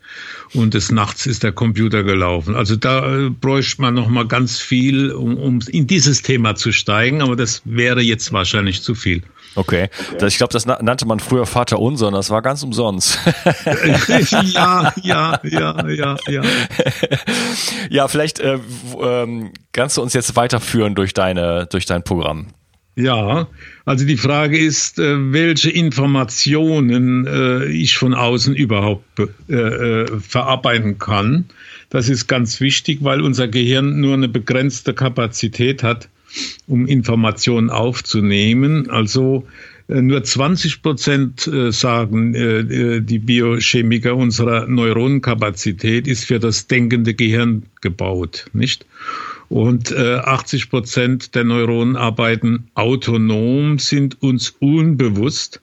Und 0.53 0.73
des 0.73 0.91
Nachts 0.91 1.25
ist 1.25 1.43
der 1.43 1.51
Computer 1.51 2.03
gelaufen. 2.03 2.55
Also 2.55 2.75
da 2.75 3.25
äh, 3.25 3.29
bräuchte 3.29 3.81
man 3.81 3.93
noch 3.93 4.07
mal 4.07 4.27
ganz 4.27 4.59
viel, 4.59 5.11
um, 5.11 5.37
um 5.37 5.59
in 5.67 5.87
dieses 5.87 6.21
Thema 6.21 6.55
zu 6.55 6.71
steigen. 6.71 7.21
Aber 7.21 7.35
das 7.35 7.61
wäre 7.65 8.01
jetzt 8.01 8.31
wahrscheinlich 8.31 8.81
zu 8.81 8.95
viel. 8.95 9.23
Okay. 9.55 9.89
okay. 10.13 10.27
Ich 10.27 10.37
glaube, 10.37 10.53
das 10.53 10.65
nannte 10.65 11.07
man 11.07 11.19
früher 11.19 11.47
Vater 11.47 11.79
Unser, 11.79 12.11
das 12.11 12.29
war 12.29 12.41
ganz 12.43 12.61
umsonst. 12.61 13.19
ja, 14.53 14.93
ja, 15.01 15.39
ja, 15.43 15.89
ja, 15.89 16.17
ja. 16.27 16.41
ja, 17.89 18.07
vielleicht 18.07 18.39
äh, 18.39 18.59
ähm, 19.01 19.51
kannst 19.71 19.97
du 19.97 20.03
uns 20.03 20.13
jetzt 20.13 20.35
weiterführen 20.35 20.93
durch 20.93 21.13
deine, 21.13 21.65
durch 21.65 21.87
dein 21.87 22.03
Programm. 22.03 22.47
Ja, 22.97 23.47
also 23.85 24.07
die 24.07 24.17
Frage 24.17 24.57
ist, 24.57 24.97
äh, 24.97 25.31
welche 25.31 25.69
Informationen 25.69 27.27
äh, 27.27 27.65
ich 27.65 27.95
von 27.95 28.15
außen 28.15 28.55
überhaupt 28.55 29.05
äh, 29.47 30.07
verarbeiten 30.19 30.97
kann. 30.97 31.45
Das 31.91 32.09
ist 32.09 32.25
ganz 32.25 32.59
wichtig, 32.59 33.03
weil 33.03 33.21
unser 33.21 33.47
Gehirn 33.47 33.99
nur 33.99 34.15
eine 34.15 34.27
begrenzte 34.27 34.95
Kapazität 34.95 35.83
hat 35.83 36.09
um 36.65 36.87
Informationen 36.87 37.69
aufzunehmen. 37.69 38.89
Also 38.89 39.47
nur 39.87 40.21
20 40.21 40.81
Prozent 40.81 41.49
sagen 41.69 42.33
die 43.07 43.19
Biochemiker 43.19 44.13
unserer 44.17 44.67
Neuronenkapazität 44.67 46.05
ist 46.05 46.25
für 46.25 46.39
das 46.39 46.67
denkende 46.67 47.13
Gehirn 47.13 47.63
gebaut, 47.79 48.47
nicht? 48.51 48.85
Und 49.49 49.95
80 49.95 50.69
Prozent 50.69 51.35
der 51.35 51.43
Neuronen 51.43 51.95
arbeiten 51.95 52.69
autonom, 52.73 53.79
sind 53.79 54.21
uns 54.21 54.55
unbewusst. 54.59 55.61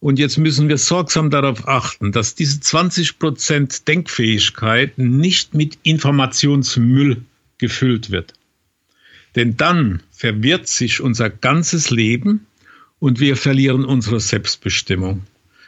Und 0.00 0.18
jetzt 0.18 0.38
müssen 0.38 0.68
wir 0.68 0.78
sorgsam 0.78 1.28
darauf 1.28 1.68
achten, 1.68 2.12
dass 2.12 2.34
diese 2.34 2.60
20 2.60 3.18
Prozent 3.18 3.86
Denkfähigkeit 3.86 4.96
nicht 4.96 5.54
mit 5.54 5.78
Informationsmüll 5.82 7.22
gefüllt 7.58 8.10
wird. 8.10 8.32
Denn 9.36 9.58
dann 9.58 10.02
verwirrt 10.10 10.66
sich 10.66 11.02
unser 11.02 11.28
ganzes 11.28 11.90
Leben 11.90 12.46
und 12.98 13.20
wir 13.20 13.36
verlieren 13.36 13.84
unsere 13.84 14.20
Selbstbestimmung. 14.20 15.22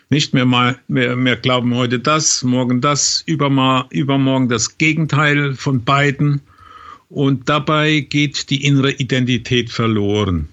Nicht 0.09 0.35
mehr 0.35 0.47
mal, 0.47 0.79
mehr, 0.89 1.17
mehr 1.17 1.37
glauben 1.37 1.75
heute 1.75 1.99
das, 1.99 2.43
morgen 2.43 2.81
das, 2.81 3.23
übermorgen, 3.27 3.89
übermorgen 3.91 4.49
das 4.49 4.79
Gegenteil 4.79 5.55
von 5.55 5.85
beiden. 5.85 6.41
Und 7.13 7.51
dabei 7.51 8.01
geht 8.01 8.49
die 8.49 8.65
innere 8.65 8.91
Identität 8.93 9.69
verloren. 9.69 10.49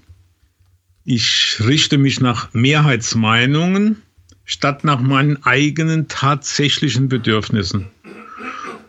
Ich 1.06 1.56
richte 1.62 1.98
mich 1.98 2.20
nach 2.20 2.54
Mehrheitsmeinungen 2.54 4.02
statt 4.44 4.84
nach 4.84 5.00
meinen 5.00 5.42
eigenen 5.46 6.10
tatsächlichen 6.10 7.08
Bedürfnissen. 7.08 7.88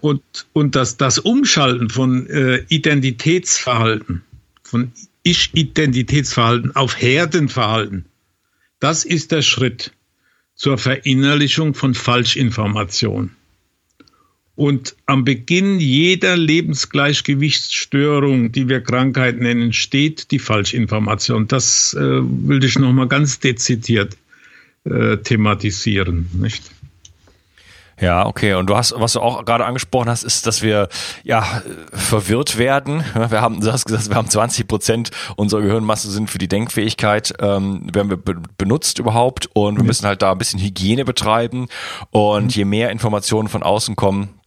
Und, 0.00 0.20
und 0.52 0.74
das, 0.74 0.96
das 0.96 1.20
Umschalten 1.20 1.90
von 1.90 2.26
äh, 2.26 2.64
Identitätsverhalten, 2.68 4.22
von 4.64 4.90
Ich-Identitätsverhalten 5.22 6.74
auf 6.74 7.00
Herdenverhalten, 7.00 8.04
das 8.80 9.04
ist 9.04 9.30
der 9.30 9.42
Schritt 9.42 9.92
zur 10.56 10.76
Verinnerlichung 10.76 11.74
von 11.74 11.94
Falschinformation. 11.94 13.30
Und 14.56 14.96
am 15.06 15.24
Beginn 15.24 15.78
jeder 15.80 16.36
Lebensgleichgewichtsstörung, 16.36 18.52
die 18.52 18.68
wir 18.68 18.82
Krankheit 18.82 19.40
nennen, 19.40 19.72
steht 19.72 20.30
die 20.32 20.38
Falschinformation. 20.38 21.48
Das 21.48 21.94
äh, 21.94 22.00
will 22.00 22.62
ich 22.62 22.78
nochmal 22.78 23.08
ganz 23.08 23.40
dezidiert 23.40 24.18
äh, 24.84 25.16
thematisieren. 25.16 26.28
Nicht? 26.34 26.70
Ja, 28.00 28.26
okay. 28.26 28.54
Und 28.54 28.68
du 28.68 28.76
hast, 28.76 28.94
was 28.96 29.12
du 29.12 29.20
auch 29.20 29.44
gerade 29.44 29.66
angesprochen 29.66 30.08
hast, 30.08 30.22
ist, 30.22 30.46
dass 30.46 30.62
wir 30.62 30.88
ja 31.22 31.62
verwirrt 31.92 32.56
werden. 32.56 33.04
Wir 33.14 33.42
haben, 33.42 33.60
du 33.60 33.72
hast 33.72 33.84
gesagt, 33.84 34.08
wir 34.08 34.16
haben 34.16 34.28
20 34.28 34.66
Prozent 34.66 35.10
unserer 35.36 35.60
Gehirnmasse 35.60 36.10
sind 36.10 36.30
für 36.30 36.38
die 36.38 36.48
Denkfähigkeit, 36.48 37.34
ähm, 37.40 37.86
werden 37.92 38.08
wir 38.08 38.16
be 38.16 38.36
benutzt 38.56 38.98
überhaupt 38.98 39.50
und 39.52 39.76
wir 39.76 39.84
müssen 39.84 40.06
halt 40.06 40.22
da 40.22 40.32
ein 40.32 40.38
bisschen 40.38 40.60
Hygiene 40.60 41.04
betreiben. 41.04 41.68
Und 42.10 42.44
mhm. 42.44 42.50
je 42.50 42.64
mehr 42.64 42.90
Informationen 42.90 43.48
von 43.48 43.62
außen 43.62 43.96
kommen, 43.96 44.39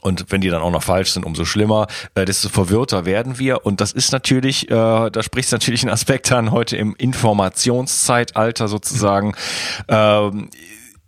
und 0.00 0.26
wenn 0.30 0.40
die 0.40 0.48
dann 0.48 0.62
auch 0.62 0.70
noch 0.70 0.82
falsch 0.82 1.12
sind, 1.12 1.24
umso 1.24 1.44
schlimmer, 1.44 1.86
äh, 2.14 2.24
desto 2.24 2.48
verwirrter 2.48 3.04
werden 3.04 3.38
wir. 3.38 3.64
Und 3.66 3.80
das 3.80 3.92
ist 3.92 4.12
natürlich, 4.12 4.70
äh, 4.70 5.10
da 5.10 5.22
spricht 5.22 5.50
natürlich 5.52 5.82
ein 5.82 5.90
Aspekt 5.90 6.30
an 6.32 6.50
heute 6.50 6.76
im 6.76 6.94
Informationszeitalter 6.96 8.68
sozusagen. 8.68 9.34
Ähm, 9.88 10.48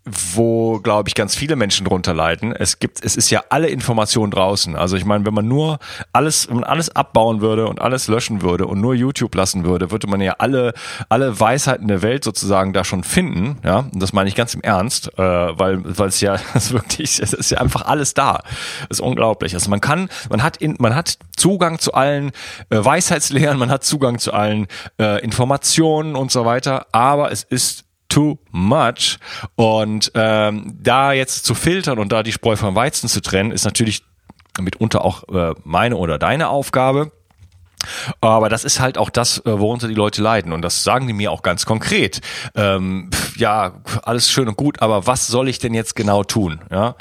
wo, 0.05 0.81
glaube 0.81 1.09
ich, 1.09 1.15
ganz 1.15 1.37
viele 1.37 1.57
Menschen 1.57 1.85
drunter 1.85 2.15
leiden. 2.15 2.55
Es 2.57 2.79
gibt, 2.79 3.05
es 3.05 3.17
ist 3.17 3.31
ja 3.31 3.45
alle 3.51 3.69
Informationen 3.69 4.31
draußen. 4.31 4.75
Also 4.75 4.97
ich 4.97 5.05
meine, 5.05 5.27
wenn 5.27 5.35
man 5.35 5.47
nur 5.47 5.79
alles, 6.13 6.49
wenn 6.49 6.57
man 6.57 6.65
alles 6.65 6.95
abbauen 6.97 7.43
würde 7.43 7.69
und 7.69 7.81
alles 7.81 8.09
löschen 8.09 8.41
würde 8.41 8.67
und 8.67 8.81
nur 8.81 8.95
YouTube 8.95 9.35
lassen 9.35 9.65
würde, 9.65 9.91
würde 9.91 10.07
man 10.07 10.23
ja 10.23 10.37
alle, 10.39 10.73
alle 11.11 11.39
Weisheiten 11.39 11.87
der 11.87 12.01
Welt 12.01 12.25
sozusagen 12.25 12.73
da 12.73 12.83
schon 12.83 13.05
finden. 13.05 13.59
Ja, 13.63 13.81
und 13.93 14.03
das 14.03 14.15
meine 14.15 14.29
ich 14.29 14.35
ganz 14.35 14.55
im 14.55 14.63
Ernst, 14.63 15.19
äh, 15.19 15.23
weil, 15.23 15.83
weil 15.85 16.09
es 16.09 16.21
ja, 16.23 16.39
es 16.55 16.73
wirklich, 16.73 17.21
es 17.21 17.35
ist 17.35 17.51
ja 17.51 17.59
einfach 17.59 17.85
alles 17.85 18.15
da. 18.15 18.43
Das 18.89 18.99
ist 18.99 19.01
unglaublich. 19.01 19.53
Also 19.53 19.69
man 19.69 19.83
kann, 19.83 20.09
man 20.31 20.43
hat 20.43 20.57
in, 20.57 20.77
man 20.79 20.95
hat 20.95 21.19
Zugang 21.37 21.79
zu 21.79 21.93
allen 21.93 22.33
äh, 22.71 22.83
Weisheitslehren, 22.83 23.59
man 23.59 23.71
hat 23.71 23.85
Zugang 23.85 24.19
zu 24.19 24.33
allen 24.33 24.67
äh, 24.99 25.23
Informationen 25.23 26.17
und 26.17 26.33
so 26.33 26.47
weiter, 26.47 26.87
aber 26.93 27.31
es 27.33 27.43
ist 27.43 27.85
too 28.11 28.39
much. 28.51 29.19
Und 29.57 30.13
ähm, 30.15 30.77
da 30.79 31.13
jetzt 31.13 31.47
zu 31.47 31.55
filtern 31.55 31.99
und 31.99 32.13
da 32.13 32.23
die 32.23 32.33
Spreu 32.33 32.57
vom 32.57 32.75
Weizen 32.75 33.09
zu 33.09 33.23
trennen, 33.23 33.51
ist 33.51 33.65
natürlich 33.65 34.03
mitunter 34.61 35.05
auch 35.05 35.25
äh, 35.29 35.55
meine 35.65 35.97
oder 35.97 36.19
deine 36.19 36.51
Aufgabe. 36.51 37.13
Aber 38.21 38.51
das 38.51 38.65
ist 38.65 38.79
halt 38.79 38.99
auch 38.99 39.09
das, 39.09 39.39
äh, 39.39 39.59
worunter 39.59 39.89
die 39.89 39.95
Leute 39.95 40.21
leiden. 40.21 40.53
Und 40.53 40.63
das 40.63 40.85
sagen 40.85 41.07
die 41.07 41.15
mir 41.15 41.33
auch 41.33 41.43
ganz 41.43 41.65
konkret. 41.65 42.21
Ähm, 42.55 43.09
ja, 43.37 43.81
alles 44.03 44.31
schön 44.31 44.49
und 44.49 44.57
gut, 44.57 44.83
aber 44.83 45.07
was 45.07 45.27
soll 45.27 45.49
ich 45.49 45.59
denn 45.59 45.73
jetzt 45.73 45.97
genau 45.97 46.23
tun? 46.23 46.61
Ja. 46.71 46.97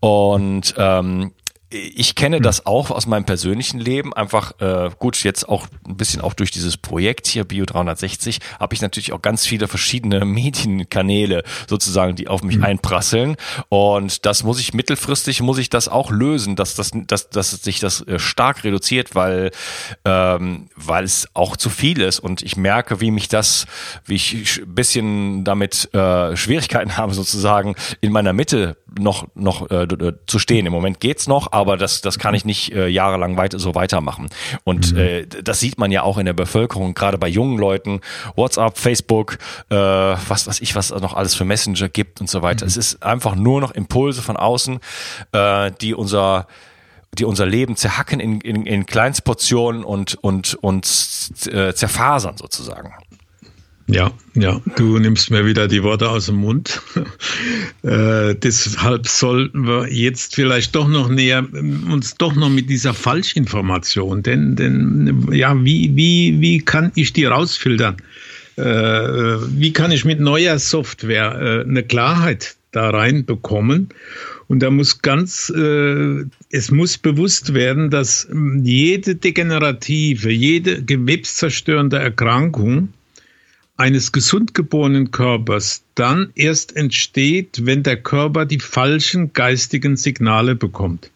Und 0.00 0.74
ähm, 0.76 1.32
ich 1.70 2.16
kenne 2.16 2.36
hm. 2.36 2.42
das 2.42 2.66
auch 2.66 2.90
aus 2.90 3.06
meinem 3.06 3.24
persönlichen 3.24 3.78
Leben. 3.78 4.12
Einfach 4.12 4.60
äh, 4.60 4.90
gut, 4.98 5.22
jetzt 5.22 5.48
auch 5.48 5.66
ein 5.86 5.96
bisschen 5.96 6.20
auch 6.20 6.34
durch 6.34 6.50
dieses 6.50 6.76
Projekt 6.76 7.28
hier 7.28 7.44
Bio 7.44 7.64
360 7.64 8.40
habe 8.58 8.74
ich 8.74 8.82
natürlich 8.82 9.12
auch 9.12 9.22
ganz 9.22 9.46
viele 9.46 9.68
verschiedene 9.68 10.24
Medienkanäle 10.24 11.44
sozusagen, 11.68 12.16
die 12.16 12.28
auf 12.28 12.42
mich 12.42 12.56
mhm. 12.56 12.64
einprasseln. 12.64 13.36
Und 13.68 14.26
das 14.26 14.42
muss 14.42 14.58
ich 14.58 14.74
mittelfristig 14.74 15.40
muss 15.42 15.58
ich 15.58 15.70
das 15.70 15.88
auch 15.88 16.10
lösen, 16.10 16.56
dass 16.56 16.74
das 16.74 16.90
dass, 16.92 17.30
dass 17.30 17.50
sich 17.50 17.78
das 17.78 18.06
äh, 18.06 18.18
stark 18.18 18.64
reduziert, 18.64 19.14
weil 19.14 19.52
ähm, 20.04 20.68
weil 20.74 21.04
es 21.04 21.28
auch 21.34 21.56
zu 21.56 21.70
viel 21.70 22.00
ist 22.00 22.18
und 22.18 22.42
ich 22.42 22.56
merke, 22.56 23.00
wie 23.00 23.10
mich 23.10 23.28
das, 23.28 23.66
wie 24.04 24.16
ich 24.16 24.60
ein 24.62 24.74
bisschen 24.74 25.44
damit 25.44 25.92
äh, 25.94 26.36
Schwierigkeiten 26.36 26.96
habe 26.96 27.14
sozusagen 27.14 27.76
in 28.00 28.10
meiner 28.10 28.32
Mitte 28.32 28.76
noch 28.98 29.28
noch 29.34 29.70
äh, 29.70 29.86
zu 30.26 30.38
stehen. 30.38 30.66
Im 30.66 30.72
Moment 30.72 30.98
geht's 30.98 31.28
noch 31.28 31.52
aber 31.60 31.76
das, 31.76 32.00
das 32.00 32.18
kann 32.18 32.34
ich 32.34 32.44
nicht 32.44 32.72
äh, 32.72 32.88
jahrelang 32.88 33.36
weiter, 33.36 33.58
so 33.58 33.74
weitermachen. 33.74 34.28
Und 34.64 34.92
mhm. 34.92 34.98
äh, 34.98 35.26
das 35.26 35.60
sieht 35.60 35.78
man 35.78 35.92
ja 35.92 36.02
auch 36.02 36.18
in 36.18 36.26
der 36.26 36.32
Bevölkerung, 36.32 36.94
gerade 36.94 37.18
bei 37.18 37.28
jungen 37.28 37.58
Leuten, 37.58 38.00
WhatsApp, 38.36 38.78
Facebook, 38.78 39.38
äh, 39.70 39.76
was 39.76 40.46
weiß 40.46 40.60
ich, 40.60 40.74
was 40.74 40.90
noch 40.90 41.14
alles 41.14 41.34
für 41.34 41.44
Messenger 41.44 41.88
gibt 41.88 42.20
und 42.20 42.28
so 42.28 42.42
weiter. 42.42 42.64
Mhm. 42.64 42.68
Es 42.68 42.76
ist 42.76 43.02
einfach 43.02 43.34
nur 43.34 43.60
noch 43.60 43.72
Impulse 43.72 44.22
von 44.22 44.36
außen, 44.36 44.80
äh, 45.32 45.70
die 45.80 45.94
unser 45.94 46.46
die 47.18 47.24
unser 47.24 47.44
Leben 47.44 47.74
zerhacken 47.74 48.20
in, 48.20 48.40
in, 48.40 48.66
in 48.66 48.86
Kleinstportionen 48.86 49.82
und, 49.82 50.14
und, 50.22 50.54
und 50.54 50.86
äh, 51.46 51.74
zerfasern 51.74 52.36
sozusagen. 52.36 52.94
Ja, 53.92 54.12
ja, 54.34 54.60
du 54.76 54.98
nimmst 55.00 55.32
mir 55.32 55.44
wieder 55.44 55.66
die 55.66 55.82
Worte 55.82 56.08
aus 56.08 56.26
dem 56.26 56.36
Mund. 56.36 56.80
äh, 57.82 58.36
deshalb 58.36 59.08
sollten 59.08 59.66
wir 59.66 59.92
jetzt 59.92 60.36
vielleicht 60.36 60.76
doch 60.76 60.86
noch 60.86 61.08
näher 61.08 61.44
uns 61.52 62.14
doch 62.14 62.36
noch 62.36 62.50
mit 62.50 62.70
dieser 62.70 62.94
Falschinformation, 62.94 64.22
denn, 64.22 64.54
denn 64.54 65.26
ja, 65.32 65.56
wie, 65.64 65.96
wie, 65.96 66.40
wie 66.40 66.60
kann 66.60 66.92
ich 66.94 67.12
die 67.12 67.24
rausfiltern? 67.24 67.96
Äh, 68.56 68.62
wie 68.62 69.72
kann 69.72 69.90
ich 69.90 70.04
mit 70.04 70.20
neuer 70.20 70.60
Software 70.60 71.40
äh, 71.40 71.68
eine 71.68 71.82
Klarheit 71.82 72.54
da 72.70 72.90
reinbekommen? 72.90 73.88
Und 74.46 74.60
da 74.60 74.70
muss 74.70 75.02
ganz, 75.02 75.52
äh, 75.56 76.24
es 76.50 76.70
muss 76.70 76.96
bewusst 76.96 77.54
werden, 77.54 77.90
dass 77.90 78.28
jede 78.62 79.16
degenerative, 79.16 80.30
jede 80.30 80.82
gewebszerstörende 80.84 81.98
Erkrankung 81.98 82.90
eines 83.80 84.12
gesund 84.12 84.52
geborenen 84.52 85.10
Körpers 85.10 85.84
dann 85.94 86.32
erst 86.34 86.76
entsteht, 86.76 87.64
wenn 87.64 87.82
der 87.82 87.96
Körper 87.96 88.44
die 88.44 88.60
falschen 88.60 89.32
geistigen 89.32 89.96
Signale 89.96 90.54
bekommt. 90.54 91.10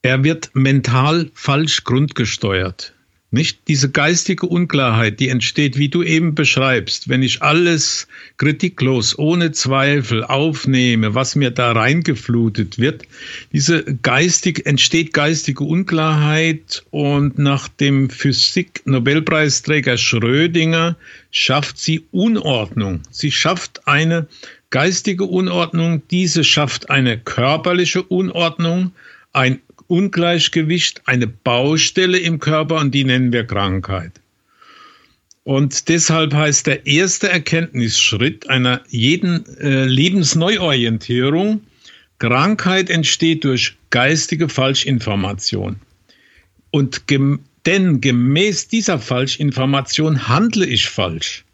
Er 0.00 0.22
wird 0.22 0.50
mental 0.54 1.28
falsch 1.34 1.82
grundgesteuert. 1.82 2.94
Nicht 3.32 3.68
diese 3.68 3.90
geistige 3.90 4.46
Unklarheit, 4.46 5.20
die 5.20 5.28
entsteht, 5.28 5.78
wie 5.78 5.88
du 5.88 6.02
eben 6.02 6.34
beschreibst, 6.34 7.08
wenn 7.08 7.22
ich 7.22 7.42
alles 7.42 8.08
kritiklos, 8.38 9.16
ohne 9.16 9.52
Zweifel 9.52 10.24
aufnehme, 10.24 11.14
was 11.14 11.36
mir 11.36 11.52
da 11.52 11.70
reingeflutet 11.70 12.80
wird. 12.80 13.04
Diese 13.52 13.84
geistig, 14.02 14.66
entsteht 14.66 15.12
geistige 15.12 15.62
Unklarheit 15.62 16.84
und 16.90 17.38
nach 17.38 17.68
dem 17.68 18.10
Physik-Nobelpreisträger 18.10 19.96
Schrödinger 19.96 20.96
schafft 21.30 21.78
sie 21.78 22.06
Unordnung. 22.10 23.02
Sie 23.12 23.30
schafft 23.30 23.86
eine 23.86 24.26
geistige 24.70 25.24
Unordnung, 25.24 26.02
diese 26.10 26.42
schafft 26.42 26.90
eine 26.90 27.16
körperliche 27.16 28.02
Unordnung, 28.02 28.90
ein 29.32 29.60
Ungleichgewicht, 29.90 31.02
eine 31.06 31.26
Baustelle 31.26 32.18
im 32.18 32.38
Körper 32.38 32.76
und 32.76 32.94
die 32.94 33.04
nennen 33.04 33.32
wir 33.32 33.44
Krankheit. 33.44 34.12
Und 35.44 35.88
deshalb 35.88 36.32
heißt 36.34 36.66
der 36.66 36.86
erste 36.86 37.28
Erkenntnisschritt 37.28 38.48
einer 38.48 38.82
jeden 38.88 39.44
äh, 39.56 39.84
Lebensneuorientierung, 39.84 41.62
Krankheit 42.18 42.90
entsteht 42.90 43.44
durch 43.44 43.76
geistige 43.90 44.48
Falschinformation. 44.48 45.76
Und 46.70 47.06
gem 47.06 47.40
denn 47.66 48.00
gemäß 48.00 48.68
dieser 48.68 48.98
Falschinformation 48.98 50.28
handle 50.28 50.64
ich 50.64 50.88
falsch. 50.88 51.44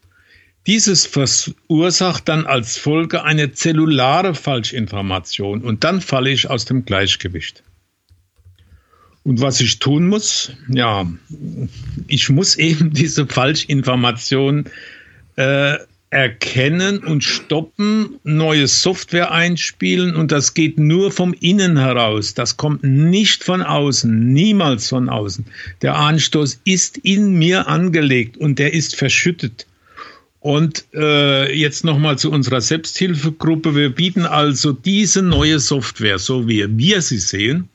Dieses 0.67 1.07
verursacht 1.07 2.29
dann 2.29 2.47
als 2.47 2.77
Folge 2.77 3.25
eine 3.25 3.53
zellulare 3.53 4.35
Falschinformation 4.35 5.63
und 5.63 5.85
dann 5.85 6.01
falle 6.01 6.31
ich 6.31 6.49
aus 6.51 6.65
dem 6.65 6.85
Gleichgewicht. 6.85 7.63
Und 9.27 9.41
was 9.41 9.61
ich 9.61 9.81
tun 9.81 10.07
muss, 10.07 10.53
ja, 10.69 11.05
ich 12.07 12.29
muss 12.29 12.55
eben 12.69 12.93
diese 12.93 13.27
Falschinformation 13.27 14.67
äh, 15.35 15.79
erkennen 16.11 16.99
und 16.99 17.25
stoppen, 17.25 18.21
neue 18.23 18.69
Software 18.69 19.33
einspielen 19.33 20.15
und 20.15 20.31
das 20.31 20.55
geht 20.55 20.79
nur 20.79 21.11
vom 21.11 21.35
Innen 21.41 21.77
heraus. 21.77 22.35
Das 22.35 22.57
kommt 22.57 22.85
nicht 22.85 23.43
von 23.43 23.63
außen, 23.63 24.33
niemals 24.33 24.91
von 24.91 25.09
außen. 25.09 25.45
Der 25.83 25.97
Anstoß 25.97 26.61
ist 26.63 26.97
in 26.99 27.35
mir 27.35 27.67
angelegt 27.67 28.37
und 28.37 28.61
der 28.61 28.75
ist 28.75 28.95
verschüttet. 28.95 29.67
Und 30.39 30.85
äh, 30.95 31.53
jetzt 31.53 31.83
nochmal 31.83 32.17
zu 32.17 32.31
unserer 32.31 32.61
Selbsthilfegruppe. 32.61 33.75
Wir 33.75 33.91
bieten 33.91 34.25
also 34.25 34.71
diese 34.71 35.21
neue 35.21 35.59
Software, 35.59 36.21
so 36.21 36.47
wie 36.47 36.65
wir 36.79 37.03
sie 37.03 37.19
sehen, 37.19 37.69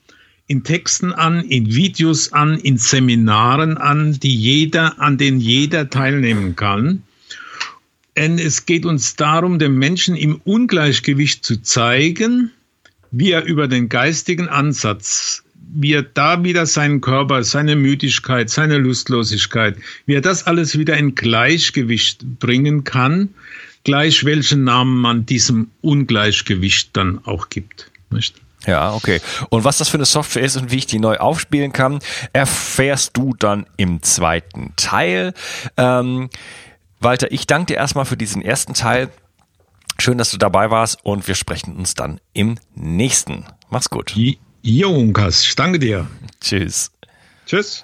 in 0.52 0.66
Texten 0.66 1.14
an, 1.14 1.46
in 1.46 1.74
Videos 1.74 2.34
an, 2.34 2.60
in 2.60 2.78
Seminaren 2.78 3.78
an, 3.78 4.20
die 4.20 4.36
jeder, 4.36 5.00
an 5.00 5.18
denen 5.18 5.40
jeder 5.40 5.90
teilnehmen 5.90 6.58
kann. 6.58 7.04
Denn 8.18 8.38
es 8.38 8.66
geht 8.66 8.86
uns 8.86 9.16
darum, 9.16 9.60
dem 9.60 9.78
Menschen 9.78 10.18
im 10.18 10.42
Ungleichgewicht 10.44 11.46
zu 11.46 11.62
zeigen, 11.62 12.52
wie 13.12 13.32
er 13.32 13.46
über 13.46 13.70
den 13.70 13.88
geistigen 13.88 14.50
Ansatz, 14.50 15.46
wie 15.74 15.94
er 15.94 16.04
da 16.04 16.44
wieder 16.44 16.66
seinen 16.66 17.00
Körper, 17.00 17.46
seine 17.46 17.78
Müdigkeit, 17.78 18.50
seine 18.50 18.78
Lustlosigkeit, 18.78 19.78
wie 20.06 20.16
er 20.16 20.22
das 20.22 20.48
alles 20.48 20.78
wieder 20.78 20.98
in 20.98 21.16
Gleichgewicht 21.16 22.40
bringen 22.40 22.84
kann, 22.84 23.30
gleich 23.86 24.26
welchen 24.26 24.66
Namen 24.66 24.98
man 24.98 25.26
diesem 25.26 25.72
Ungleichgewicht 25.80 26.90
dann 26.98 27.20
auch 27.24 27.48
gibt. 27.48 27.90
Nicht? 28.10 28.41
Ja, 28.65 28.93
okay. 28.93 29.21
Und 29.50 29.63
was 29.63 29.78
das 29.78 29.89
für 29.89 29.97
eine 29.97 30.06
Software 30.06 30.43
ist 30.43 30.56
und 30.56 30.71
wie 30.71 30.78
ich 30.78 30.86
die 30.86 31.00
neu 31.00 31.17
aufspielen 31.17 31.74
kann, 31.74 32.00
erfährst 32.34 33.17
du 33.17 33.34
dann 33.34 33.65
im 33.78 34.04
zweiten 34.04 34.74
Teil. 34.76 35.34
Ähm, 35.78 36.30
Walter, 37.00 37.32
ich 37.32 37.47
danke 37.47 37.74
dir 37.74 37.78
erstmal 37.78 38.06
für 38.06 38.17
diesen 38.17 38.41
ersten 38.41 38.74
Teil. 38.74 39.10
Schön, 39.97 40.17
dass 40.17 40.32
du 40.32 40.38
dabei 40.38 40.71
warst 40.71 41.04
und 41.04 41.28
wir 41.28 41.36
sprechen 41.36 41.76
uns 41.76 41.95
dann 41.95 42.19
im 42.34 42.58
nächsten. 42.76 43.45
Mach's 43.69 43.89
gut. 43.89 44.13
Jo, 44.63 44.91
Unkas, 44.91 45.54
danke 45.56 45.80
dir. 45.80 46.08
Tschüss. 46.39 46.91
Tschüss. 47.45 47.84